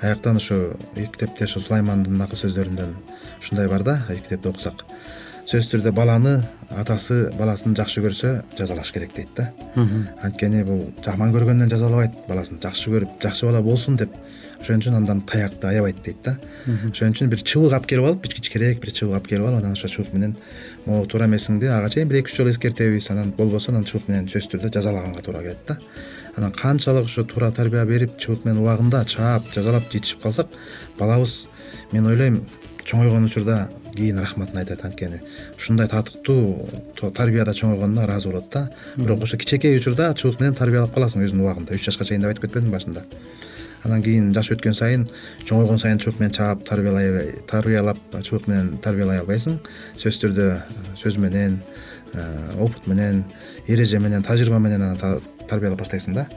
Аяктан 0.00 0.36
ушу 0.36 0.76
ыйык 0.96 1.16
китепте 1.16 1.44
ушу 1.44 1.60
сулаймандын 1.60 2.20
акыл 2.20 2.38
сөздөрүндөн 2.38 2.94
ушундай 3.40 3.68
бар 3.68 3.82
да 3.82 3.98
ыйык 4.08 4.24
китепти 4.24 4.48
окусак 4.48 4.84
сөзсүз 5.44 5.70
түрдө 5.74 5.90
баланы 5.92 6.38
атасы 6.80 7.28
баласын 7.36 7.74
жакшы 7.76 8.00
көрсө 8.00 8.30
жазалаш 8.56 8.90
керек 8.94 9.12
дейт 9.16 9.34
да. 9.36 9.50
Анткени 10.24 10.62
бул 10.64 10.86
жаман 11.04 11.34
көргөндөн 11.34 11.68
жазалабайт 11.68 12.16
баласын 12.28 12.62
жакшы 12.62 12.92
көрүп 12.94 13.18
жакшы 13.22 13.46
бала 13.46 13.60
болсун 13.62 13.98
деп. 14.00 14.14
Ошон 14.62 14.80
үчүн 14.80 14.96
андан 14.96 15.20
таякты 15.28 15.68
аябайт 15.68 16.00
дейт 16.04 16.24
да. 16.24 16.38
Ошон 16.88 17.12
үчүн 17.12 17.28
бир 17.28 17.44
чыбык 17.44 17.76
алып 17.76 17.90
келип 17.92 18.08
алып 18.08 18.24
бир 18.24 18.36
кичкерээк 18.38 18.80
бир 18.80 18.94
чыбык 18.96 19.18
алып 19.18 19.28
келип 19.28 19.44
алып 19.44 19.60
анан 19.60 19.76
ошо 19.76 19.92
чыбык 19.92 20.16
менен 20.16 20.34
могу 20.86 21.04
туура 21.12 21.28
эмесиңди 21.28 21.68
ага 21.68 21.92
чейин 21.92 22.08
бир 22.08 22.22
эки 22.22 22.32
үч 22.32 22.40
жолу 22.40 22.50
эскертебиз 22.54 23.10
анан 23.12 23.34
болбосо 23.36 23.70
анан 23.74 23.84
чыбык 23.84 24.08
менен 24.08 24.32
сөзсүз 24.32 24.54
түрдө 24.56 24.72
жазалаганга 24.78 25.20
туура 25.20 25.44
келет 25.44 25.68
да. 25.68 25.78
Анан 26.36 26.56
канчалык 26.56 27.04
ошо 27.04 27.28
туура 27.28 27.52
тарбия 27.52 27.84
берип 27.84 28.16
чыбык 28.16 28.46
менен 28.48 28.64
убагында 28.64 29.04
чаап 29.04 29.52
жазалап 29.52 29.92
жетишип 29.92 30.22
калсак 30.22 30.48
балабыз 30.98 31.48
мен 31.92 32.06
ойлойм 32.06 32.46
чоңойгон 32.84 33.28
учурда 33.28 33.68
кийин 33.94 34.18
рахматын 34.18 34.58
айтат 34.58 34.84
анткени. 34.84 35.20
Ушундай 35.56 35.88
татыктуу 35.88 36.68
тарбияда 37.14 37.54
чоңойгонуна 37.54 38.04
ыраазы 38.04 38.28
болот 38.28 38.50
да. 38.52 38.70
Бирок 38.96 39.22
ошо 39.22 39.36
кичинекей 39.36 39.78
учурда 39.78 40.12
чыбык 40.14 40.40
менен 40.40 40.54
тарбиялап 40.54 40.94
каласың 40.94 41.24
өзүнүн 41.24 41.44
убагында. 41.44 41.74
Үч 41.74 41.86
жашка 41.86 42.04
чейин 42.04 42.22
деп 42.22 42.34
айтып 42.34 42.46
кетпедимби 42.46 42.74
башында. 42.74 43.04
Анан 43.84 44.02
кийин 44.02 44.32
жаш 44.34 44.50
өткөн 44.54 44.74
сайын 44.74 45.06
чоңойгон 45.44 45.78
сайын 45.78 46.00
чыбык 46.00 46.20
менен 46.20 46.34
чаап 46.34 46.64
тарбиялай 46.64 47.34
тарбиялап 47.50 47.98
чыбык 48.22 48.48
менен 48.48 48.78
тарбиялай 48.82 49.20
албайсың. 49.22 49.60
Сөзсүз 49.96 50.20
түрдө 50.24 50.48
сөз 51.00 51.18
менен 51.20 51.60
э, 52.14 52.24
опыт 52.58 52.86
менен 52.86 53.24
эреже 53.68 54.00
менен 54.00 54.22
тажрыйба 54.22 54.58
менен 54.58 54.82
аны 54.82 55.20
тарбиялап 55.48 55.84
баштайсың 55.84 56.16
да. 56.16 56.28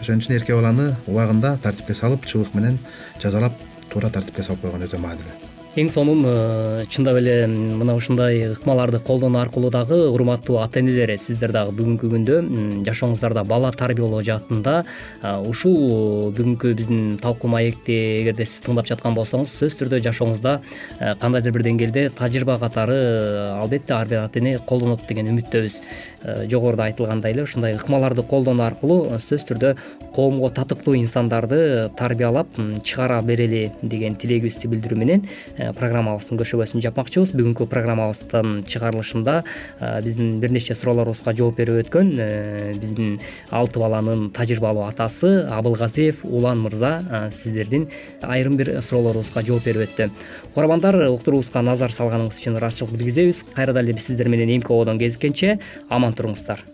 Ошон 0.00 0.22
үчүн 0.22 0.38
эрке 0.40 0.56
баланы 0.56 0.94
убагында 1.06 1.58
тартипке 1.62 1.94
салып 1.94 2.26
чыбык 2.26 2.54
менен 2.54 2.80
жазалап 3.22 3.60
туура 3.90 4.10
тартипке 4.10 4.42
салып 4.42 4.64
койгон 4.64 4.88
өтө 4.88 4.98
маанилүү 4.98 5.53
эң 5.74 5.88
сонун 5.90 6.20
э, 6.22 6.84
чындап 6.86 7.16
эле 7.18 7.48
мына 7.50 7.96
ушундай 7.98 8.44
ыкмаларды 8.52 9.00
колдонуу 9.02 9.40
аркылуу 9.40 9.72
дагы 9.74 9.96
урматтуу 10.06 10.60
ата 10.62 10.78
энелер 10.78 11.10
сиздер 11.18 11.50
дагы 11.50 11.74
бүгүнкү 11.74 12.10
күндө 12.12 12.36
жашооңуздарда 12.86 13.42
бала 13.42 13.72
тарбиялоо 13.74 14.22
жаатында 14.22 14.76
ушул 15.50 16.30
бүгүнкү 16.36 16.74
биздин 16.78 17.02
талкуу 17.18 17.50
маекти 17.50 17.96
эгерде 18.20 18.46
сиз 18.46 18.62
тыңдап 18.62 18.86
жаткан 18.86 19.18
болсоңуз 19.18 19.50
сөзсүз 19.50 19.80
түрдө 19.80 20.00
жашооңузда 20.06 20.54
э, 21.00 21.14
кандайдыр 21.18 21.56
бир 21.58 21.66
деңгээлде 21.66 22.06
тажрыйба 22.20 22.60
катары 22.62 22.94
э, 22.94 23.50
албетте 23.58 23.98
ар 23.98 24.06
бир 24.06 24.22
ата 24.28 24.38
эне 24.38 24.60
колдонот 24.62 25.08
деген 25.08 25.34
үмүттөбүз. 25.34 25.80
Жогоруда 26.48 26.86
айтылгандай 26.86 27.34
эле 27.34 27.42
ушундай 27.44 27.74
ыкмаларды 27.76 28.22
колдонуу 28.24 28.64
аркылуу 28.64 29.18
сөзсүз 29.18 29.42
түрдө 29.50 29.74
коомго 30.16 30.48
татыктуу 30.56 30.94
инсандарды 30.96 31.90
тарбиялап 31.98 32.48
чыгара 32.80 33.18
берели 33.20 33.66
деген 33.82 34.16
тилегибизди 34.16 34.70
билдирүү 34.72 35.02
менен 35.02 35.26
Э, 35.63 35.63
программабыздын 35.76 36.40
көшөгөсүн 36.40 36.82
жапмакчыбыз. 36.84 37.32
Бүгүнкү 37.38 37.66
программабыздын 37.70 38.64
чыгарылышында 38.68 39.36
э, 39.44 40.02
биздин 40.04 40.40
бир 40.42 40.52
нече 40.54 40.76
суроолорубузга 40.76 41.34
жооп 41.36 41.60
берип 41.60 41.84
өткөн 41.84 42.12
э, 42.18 42.74
биздин 42.80 43.18
алты 43.50 43.80
баланын 43.80 44.28
тажрыйбалуу 44.34 44.84
атасы 44.88 45.46
абылгазиев 45.48 46.24
улан 46.24 46.60
мырза 46.66 47.30
сиздердин 47.32 47.88
айрым 48.22 48.58
бир 48.60 48.74
суроолорубузга 48.82 49.46
жооп 49.46 49.64
берип 49.70 49.88
өттү. 49.88 50.10
Угармандар 50.54 51.00
уктуруубузга 51.08 51.64
назар 51.64 51.94
салганыңыз 51.94 52.42
үчүн 52.42 52.60
ыраазычылык 52.60 52.98
билгизебиз. 52.98 53.44
Кайрадан 53.54 53.86
эле 53.86 53.96
биз 53.96 54.10
сиздер 54.10 54.28
менен 54.28 54.56
эмки 54.58 54.72
ободон 54.72 54.98
кезишкенче 54.98 55.58
аман 55.88 56.14
туруңуздар 56.14 56.73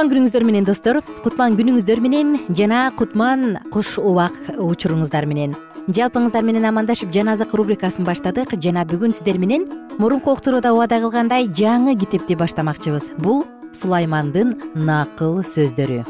кутман 0.00 0.14
күнүңүздөр 0.14 0.44
менен 0.48 0.64
достор. 0.64 0.98
Кутман 1.20 1.58
күнүңүздөр 1.58 2.00
менен 2.00 2.38
жана 2.56 2.86
кутман 2.96 3.58
куш 3.68 3.98
убак 4.00 4.32
учуруңуздар 4.56 5.26
менен. 5.28 5.52
Жалпыңыздар 5.92 6.40
менен 6.40 6.64
амандашып 6.64 7.12
жан 7.12 7.28
азык 7.28 7.52
рубрикасын 7.52 8.08
баштадык. 8.08 8.54
Жана 8.64 8.86
бүгүн 8.88 9.12
сиздер 9.12 9.36
менен 9.36 9.66
мурунку 9.98 10.32
уктурууда 10.32 10.72
убада 10.72 11.02
кылгандай 11.02 11.50
жаңы 11.52 11.98
китепти 12.00 12.32
баштамакчыбыз. 12.32 13.10
Бул 13.20 13.44
сулаймандын 13.76 14.56
накыл 14.72 15.42
сөздөрү 15.44 16.00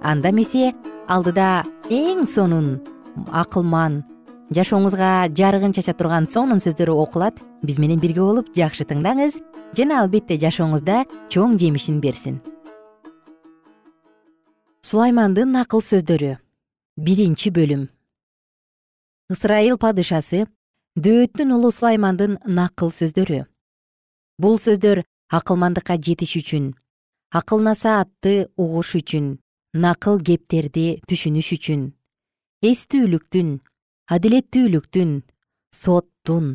анда 0.00 0.32
эмесе 0.32 0.72
алдыда 1.04 1.66
эң 1.92 2.24
сонун 2.24 2.80
акылман 3.28 4.00
жашооңузга 4.48 5.28
жарыгын 5.36 5.76
чача 5.76 5.92
турган 5.92 6.24
сонун 6.24 6.56
сөздөрү 6.56 6.96
окулат. 7.04 7.36
Биз 7.60 7.76
менен 7.76 8.00
бирге 8.00 8.24
болуп 8.24 8.54
жакшы 8.56 8.88
тыңдаңыз. 8.88 9.42
Жана 9.76 10.00
албетте 10.00 10.40
жашооңузда 10.40 11.04
чоң 11.28 11.60
жемишин 11.60 12.00
берсин 12.00 12.40
сулаймандын 14.86 15.50
накыл 15.50 15.82
сөздөрү. 15.82 16.36
Биринчи 16.96 17.50
бөлүм. 17.50 17.88
Ысрайыл 19.34 19.80
падышасы 19.82 20.44
дөөттүн 20.94 21.50
уулу 21.56 21.72
сулаймандын 21.74 22.36
накыл 22.46 22.92
сөздөрү. 22.94 23.40
Бул 24.38 24.60
сөздөр 24.62 25.02
акылмандыкка 25.38 25.96
жетиш 25.98 26.36
үчүн 26.38 26.68
акыл 27.34 27.64
насаатты 27.66 28.46
угуш 28.54 28.94
үчүн 29.00 29.26
накыл 29.74 30.20
кептерди 30.22 31.00
түшүнүш 31.10 31.48
үчүн 31.56 31.82
эстүүлүктүн 32.70 33.50
адилеттүүлүктүн 34.14 35.10
соттун 35.80 36.46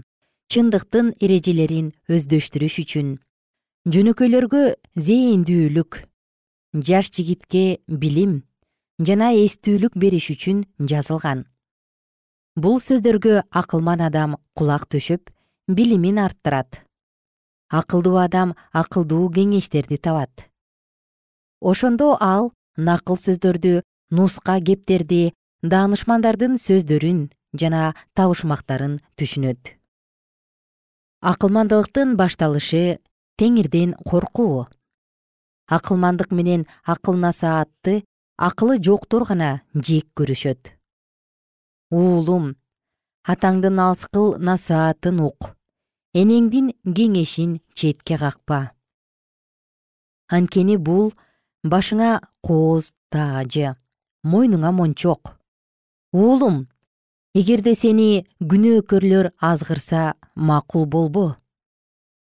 чындыктын 0.48 1.12
эрежелерин 1.20 1.92
өздөштүрүш 2.08 2.80
үчүн 2.86 3.12
жөнөкөйлөргө 3.92 4.64
зээндүүлүк 5.10 6.00
жаш 6.74 7.12
жигитке 7.12 7.82
билим 7.88 8.44
жана 9.00 9.32
эстүүлүк 9.36 9.98
бериш 9.98 10.30
үчүн 10.32 10.64
жазылган. 10.80 11.46
Бул 12.56 12.80
сөздөргө 12.84 13.44
акылман 13.50 14.02
адам 14.06 14.38
кулак 14.56 14.88
төшөп 14.88 15.32
билимин 15.68 16.20
арттырат. 16.20 16.82
Акылдуу 17.72 18.18
адам 18.20 18.56
акылдуу 18.72 19.30
кеңештерди 19.32 19.98
табат. 19.98 20.48
Ошондо 21.62 22.18
ал 22.20 22.52
накыл 22.78 23.18
сөздөрдү 23.18 23.82
нуска 24.12 24.60
кептерди 24.60 25.34
даанышмандардын 25.64 26.58
сөздөрүн 26.60 27.30
жана 27.54 27.94
табышмактарын 28.16 29.00
түшүнөт. 29.20 29.76
Акылмандылыктын 31.22 32.16
башталышы 32.18 33.00
теңирден 33.38 33.94
коркуу 34.06 34.68
акылмандык 35.78 36.32
менен 36.36 36.66
акыл 36.84 37.16
насаатты 37.16 38.04
акылы 38.38 38.78
жоктор 38.84 39.24
гана 39.30 39.62
жек 39.74 40.08
көрүшөт. 40.18 40.74
Уулум 41.92 42.56
атаңдын 43.32 43.80
алскыл 43.80 44.36
насаатын 44.38 45.22
ук 45.28 45.54
энеңдин 46.14 46.74
кеңешин 46.84 47.60
четке 47.74 48.18
какпа. 48.20 48.72
Анткени 50.28 50.76
бул 50.78 51.14
башыңа 51.64 52.20
кооз 52.44 52.92
таажы 53.12 53.76
мойнуңа 54.24 54.72
мончок. 54.76 55.38
Уулум 56.12 56.66
эгерде 57.34 57.76
сени 57.76 58.26
күнөөкөрлөр 58.42 59.32
азгырса 59.40 60.16
макул 60.36 60.86
болбо. 60.86 61.38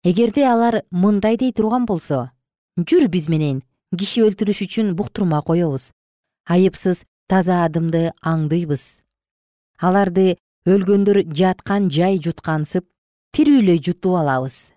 Эгерде 0.04 0.46
алар 0.48 0.84
мындай 0.92 1.38
дей 1.38 1.52
турган 1.52 1.86
болсо 1.86 2.30
жүр 2.78 3.10
биз 3.10 3.30
менен. 3.30 3.62
Киши 3.94 4.24
өлтүрүш 4.26 4.64
үчүн 4.66 4.96
буктурма 4.98 5.44
коебуз 5.46 5.92
айыпсыз 6.50 7.04
таза 7.28 7.64
адымды 7.66 8.12
аңдыйбыз. 8.22 9.00
Аларды 9.80 10.38
өлгөндөр 10.68 11.24
жаткан 11.32 11.90
жай 11.92 12.20
жуткансып 12.24 12.86
тирүүлөй 13.36 13.82
жутуп 13.84 14.18
алабыз. 14.20 14.74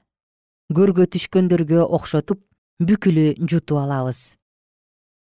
Көргө 0.72 1.06
түшкөндөргө 1.14 1.86
окшотуп 1.98 2.42
бүкүлү 2.82 3.34
жутуп 3.50 3.82
алабыз. 3.82 4.36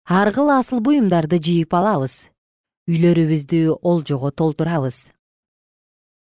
Ар 0.06 0.32
кыл 0.34 0.52
асыл 0.54 0.82
буюмдарды 0.86 1.40
жыйып 1.42 1.74
алабыз. 1.74 2.30
Үйлөрүбүздү 2.90 3.80
олжого 3.82 4.30
толтурабыз. 4.32 5.08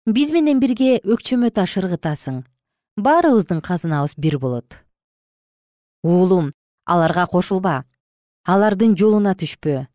Биз 0.05 0.31
менен 0.33 0.61
бирге 0.61 0.97
өкчөмө 1.01 1.51
таш 1.53 1.77
ыргытасың 1.81 2.41
баарыбыздын 3.01 3.61
казынабыз 3.61 4.13
бир 4.17 4.37
болот 4.41 4.84
уулум 6.05 6.53
аларга 6.85 7.25
кошулба. 7.33 7.75
Алардын 8.45 8.93
жолуна 8.99 9.33
түшпө 9.33 9.85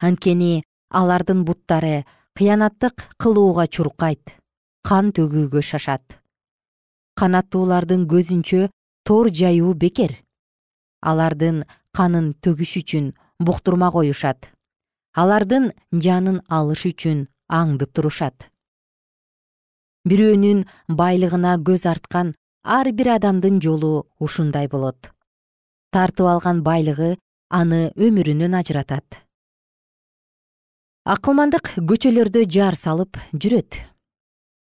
анткени 0.00 0.62
алардын 0.88 1.44
буттары 1.44 2.04
кыянаттык 2.36 3.04
кылууга 3.20 3.66
чуркайт 3.68 4.32
кан 4.82 5.12
төгүүгө 5.12 5.60
шашат. 5.62 6.16
Канаттуулардын 7.20 8.06
көзүнчө 8.08 8.70
тор 9.04 9.28
жаюу 9.28 9.74
бекер. 9.74 10.16
Алардын 11.04 11.64
канын 11.96 12.32
төгүш 12.40 12.78
үчүн 12.80 13.12
буктурма 13.38 13.90
коюшат. 13.92 14.48
Алардын 15.12 15.72
жанын 15.92 16.40
алыш 16.48 16.86
үчүн 16.88 17.26
аңдып 17.60 17.92
турушат. 17.92 18.48
Бирөөнүн 20.08 20.64
байлыгына 20.88 21.58
көз 21.60 21.84
арткан 21.92 22.34
ар 22.64 22.88
бир 22.92 23.16
адамдын 23.18 23.60
жолу 23.60 24.08
ушундай 24.18 24.68
болот 24.68 25.12
тартып 25.94 26.26
алган 26.32 26.62
байлыгы 26.66 27.16
аны 27.50 27.90
өмүрүнөн 27.96 28.54
ажыратат. 28.60 29.18
Акылмандык 31.04 31.72
көчөлөрдө 31.90 32.44
жар 32.46 32.76
салып 32.78 33.18
жүрөт. 33.32 33.80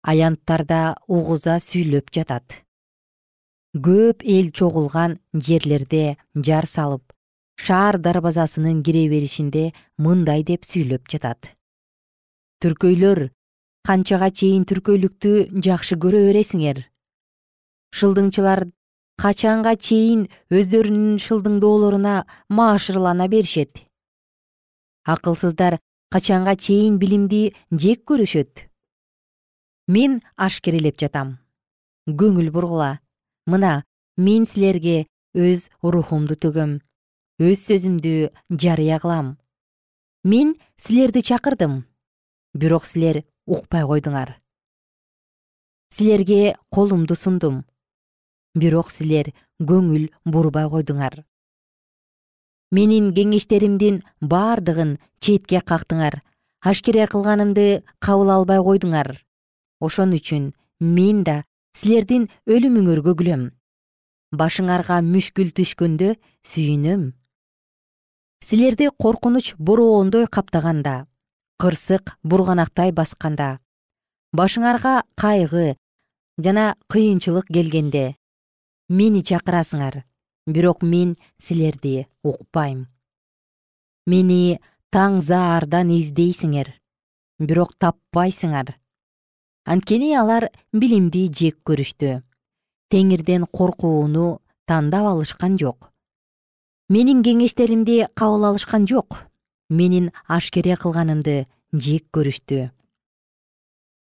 Аянттарда 0.07 0.95
угуза 1.09 1.59
сүйлөп 1.59 2.13
жатат. 2.15 2.63
Көп 3.75 4.23
эл 4.23 4.53
чогулган 4.55 5.19
жерлерде 5.35 6.17
жар 6.37 6.67
салып 6.71 7.17
шаар 7.57 7.99
дарбазасынын 7.99 8.83
кире 8.83 9.09
беришинде 9.09 9.73
мындай 9.99 10.45
деп 10.45 10.65
сүйлөп 10.65 11.09
жатат. 11.11 11.51
Түркөйлөр 12.63 13.31
канчага 13.87 14.31
чейин 14.31 14.65
түркөйлүктү 14.69 15.63
жакшы 15.65 15.97
көрө 15.97 16.23
бересиңер. 16.29 16.85
Шылдыңчылар 17.97 18.67
качанга 19.17 19.75
чейин 19.77 20.27
өздөрүнүн 20.53 21.19
шылдыңдоолоруна 21.25 22.27
маашырлана 22.53 23.29
беришет. 23.33 23.81
Акылсыздар 25.05 25.79
качанга 26.13 26.57
чейин 26.57 26.99
билимди 27.01 27.55
жек 27.73 28.05
көрүшөт. 28.05 28.69
Мен 29.89 30.21
ашкерелеп 30.37 31.01
жатам. 31.01 31.39
Көңүл 32.07 32.51
бургула 32.53 32.99
мына 33.47 33.85
мен 34.17 34.45
силерге 34.47 35.07
өз 35.35 35.71
рухумду 35.83 36.37
төгөм 36.37 36.79
өз 37.41 37.65
сөзүмдү 37.69 38.31
жарыя 38.51 39.01
кылам. 39.01 39.37
Мен 40.25 40.57
силерди 40.77 41.23
чакырдым. 41.23 41.85
Бирок 42.55 42.85
силер 42.85 43.23
укпай 43.47 43.85
койдуңар. 43.89 44.37
Силерге 45.95 46.57
колумду 46.71 47.15
сундум 47.15 47.65
бирок 48.57 48.91
силер 48.91 49.33
көңүл 49.61 50.09
бурбай 50.25 50.69
койдуңар. 50.73 51.23
Менин 52.73 53.13
кеңештеримдин 53.15 54.01
бардыгын 54.21 54.97
четке 55.21 55.61
кактыңар 55.61 56.23
ашкере 56.67 57.07
кылганымды 57.07 57.85
кабыл 58.01 58.33
албай 58.35 58.59
койдуңар. 58.65 59.13
Ошон 59.81 60.17
үчүн 60.17 60.51
мен 60.81 61.23
да 61.25 61.43
силердин 61.77 62.27
өлүмүңөргө 62.49 63.15
күлөм 63.21 63.51
башыңарга 64.37 64.99
мүшкүл 65.05 65.53
түшкөндө 65.55 66.17
сүйүнөм. 66.51 67.13
Силерди 68.43 68.89
коркунуч 68.99 69.55
бороондой 69.59 70.27
каптаганда 70.27 71.07
кырсык 71.63 72.17
бурганактай 72.23 72.93
басканда 72.93 73.59
башыңарга 74.37 75.03
кайгы 75.17 75.77
жана 76.39 76.75
кыйынчылык 76.93 77.47
келгенде 77.49 78.17
мени 78.89 79.23
чакырасыңар 79.23 80.05
бирок 80.47 80.83
мен 80.83 81.17
силерди 81.43 82.07
укпайм. 82.23 82.87
Мени 84.07 84.59
таң 84.95 85.21
заардан 85.21 85.91
издейсиңер 85.91 86.71
бирок 87.43 87.75
таппайсыңар. 87.79 88.77
Анткени 89.67 90.15
алар 90.15 90.49
билимди 90.73 91.27
жек 91.27 91.59
көрүштү 91.67 92.21
теңирден 92.95 93.47
коркууну 93.51 94.39
тандап 94.67 95.11
алышкан 95.11 95.59
жок. 95.59 95.91
Менин 96.89 97.25
кеңештеримди 97.27 98.07
кабыл 98.15 98.53
алышкан 98.53 98.87
жок 98.87 99.27
менин 99.69 100.13
ашкере 100.29 100.77
кылганымды 100.77 101.47
жек 101.73 102.07
көрүштү. 102.15 102.71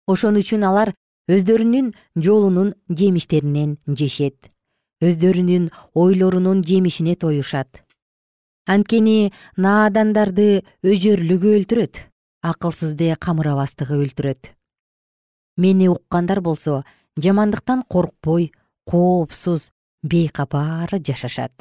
Ошон 0.06 0.38
үчүн 0.38 0.62
алар 0.62 0.94
өздөрүнүн 1.26 1.90
жолунун 2.14 2.76
жемиштеринен 2.86 3.78
жешет 3.88 4.52
өздөрүнүн 5.04 5.70
ойлорунун 5.94 6.62
жемишине 6.64 7.16
тоюшат. 7.16 7.82
Анткени 8.66 9.32
наадандарды 9.56 10.64
өжөрлүгү 10.82 11.52
өлтүрөт 11.60 12.00
акылсызды 12.42 13.12
камырабастыгы 13.20 13.98
өлтүрөт. 14.04 14.52
Мени 15.56 15.88
уккандар 15.88 16.40
болсо 16.40 16.84
жамандыктан 17.16 17.82
коркпой 17.88 18.52
коопсуз 18.84 19.70
бейкапара 20.02 20.98
жашашат. 20.98 21.52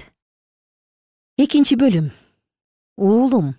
Экинчи 1.37 1.75
бөлүм. 1.75 2.11
Уулум. 2.97 3.55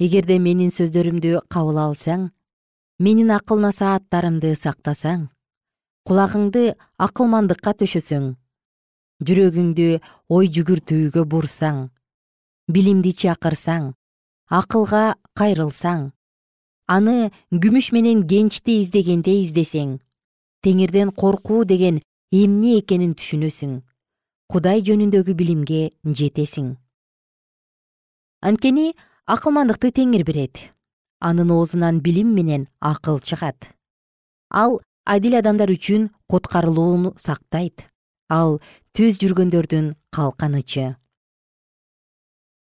Эгерде 0.00 0.38
менин 0.38 0.70
сөздөрүмдү 0.74 1.42
кабыл 1.48 1.78
алсаң 1.78 2.30
менин 3.00 3.30
акыл 3.32 3.60
насааттарымды 3.64 4.54
сактасаң 4.56 5.28
кулагыңды 6.08 6.74
акылмандыкка 7.00 7.72
төшөсөң 7.82 8.34
жүрөгүңдү 9.26 9.88
ой 10.36 10.50
жүгүртүүгө 10.56 11.24
бурсаң 11.32 11.82
билимди 12.72 13.12
чакырсаң 13.22 13.90
акылга 14.60 15.04
кайрылсаң 15.38 16.08
аны 16.96 17.30
күмүш 17.64 17.92
менен 17.96 18.24
кенчти 18.30 18.80
издегендей 18.84 19.44
издесең 19.44 19.98
теңирден 20.64 21.12
коркуу 21.22 21.64
деген 21.64 22.00
эмне 22.32 22.78
экенин 22.80 23.14
түшүнөсүң 23.18 23.78
кудай 24.50 24.82
жөнүндөгү 24.82 25.34
билимге 25.38 25.80
жетесиң. 26.02 26.74
Анткени 28.42 28.94
акылмандыкты 29.30 29.92
теңир 29.94 30.24
берет 30.26 30.64
анын 31.20 31.52
оозунан 31.54 32.00
билим 32.00 32.32
менен 32.34 32.66
акыл 32.80 33.20
чыгат. 33.20 33.68
Ал 34.50 34.80
адил 35.04 35.36
адамдар 35.38 35.70
үчүн 35.70 36.08
куткарылууну 36.26 37.14
сактайт 37.16 37.84
ал 38.28 38.60
түз 38.96 39.18
жүргөндөрдүн 39.22 39.94
калканычы. 40.10 40.96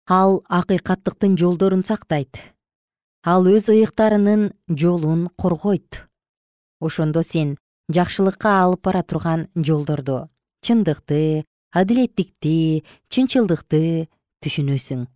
Ал 0.07 0.41
акыйкаттыктын 0.49 1.37
жолдорун 1.37 1.83
сактайт. 1.83 2.37
Ал 3.25 3.45
өз 3.49 3.69
ыйыктарынын 3.73 4.51
жолун 4.69 5.29
коргойт. 5.37 6.05
Ошондо 6.79 7.21
сен 7.21 7.57
жакшылыкка 7.89 8.61
алып 8.63 8.81
бара 8.85 9.03
турган 9.03 9.47
жолдорду 9.55 10.29
чындыкты 10.61 11.45
адилеттикти 11.73 12.83
чынчылдыкты 13.09 14.07
түшүнөсүң. 14.45 15.07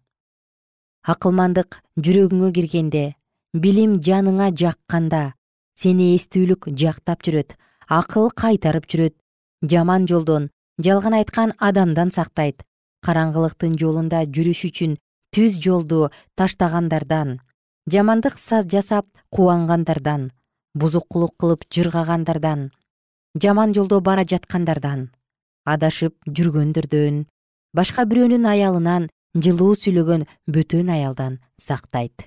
Акылмандык 1.06 1.82
жүрөгүңө 2.02 2.52
киргенде 2.56 3.06
билим 3.54 4.00
жаныңа 4.02 4.50
жакканда 4.58 5.36
сени 5.78 6.16
эстүүлүк 6.16 6.72
жактап 6.74 7.22
жүрөт 7.26 7.54
акыл 8.00 8.32
кайтарып 8.34 8.90
жүрөт 8.90 9.16
жаман 9.70 10.08
жолдон 10.10 10.50
жалган 10.80 11.14
айткан 11.14 11.54
адамдан 11.60 12.12
сактайт. 12.12 12.64
Караңгылыктын 13.06 13.78
жолунда 13.78 14.24
жүрүш 14.26 14.66
үчүн 14.70 14.96
түз 15.36 15.60
жолду 15.60 16.10
таштагандардан 16.40 17.40
жамандык 17.92 18.38
жасап 18.72 19.06
кубангандардан 19.30 20.32
бузукулук 20.74 21.36
кылып 21.38 21.66
жыргагандардан 21.70 22.72
жаман 23.44 23.74
жолдо 23.76 24.00
бара 24.02 24.24
жаткандардан 24.24 25.12
адашып 25.66 26.16
жүргөндөрдөн 26.26 27.26
башка 27.74 28.06
бирөөнүн 28.10 28.48
аялынан 28.54 29.10
жылуу 29.36 29.76
сүйлөгөн 29.76 30.26
бөтөн 30.48 30.90
аялдан 30.96 31.40
сактайт 31.60 32.26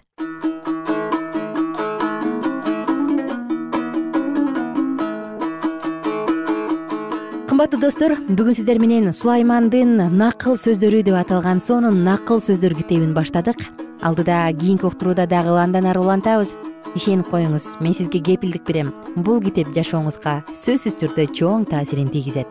кымбаттуу 7.59 7.81
достор 7.83 8.12
бүгүн 8.23 8.55
сиздер 8.55 8.79
менен 8.79 9.11
сулаймандын 9.11 10.12
накыл 10.14 10.55
сөздөрү 10.62 11.01
деп 11.03 11.16
аталган 11.18 11.59
сонун 11.59 12.05
накыл 12.07 12.38
сөздөр 12.38 12.77
китебин 12.79 13.16
баштадык. 13.16 13.64
Алдыда 13.99 14.44
кийинки 14.55 14.87
уктурууда 14.87 15.27
дагы 15.27 15.57
андан 15.59 15.88
ары 15.90 15.99
улантабыз. 15.99 16.53
Ишенип 16.94 17.27
коюңуз 17.27 17.81
мен 17.83 17.97
сизге 17.99 18.21
кепилдик 18.23 18.62
берем. 18.62 18.92
Бул 19.16 19.42
китеп 19.42 19.73
жашооңузга 19.75 20.44
сөзсүз 20.55 21.01
түрдө 21.03 21.27
чоң 21.35 21.66
таасирин 21.66 22.07
тийгизет. 22.14 22.47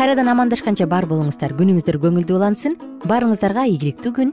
Кайрадан 0.00 0.32
амандашканча 0.32 0.88
бар 0.88 1.04
болуңуздар 1.04 1.52
күнүңүздөр 1.52 2.00
көңүлдүү 2.00 2.38
улансын. 2.38 2.78
Баарыңыздарга 3.04 3.66
ийгиликтүү 3.68 4.16
күн 4.16 4.32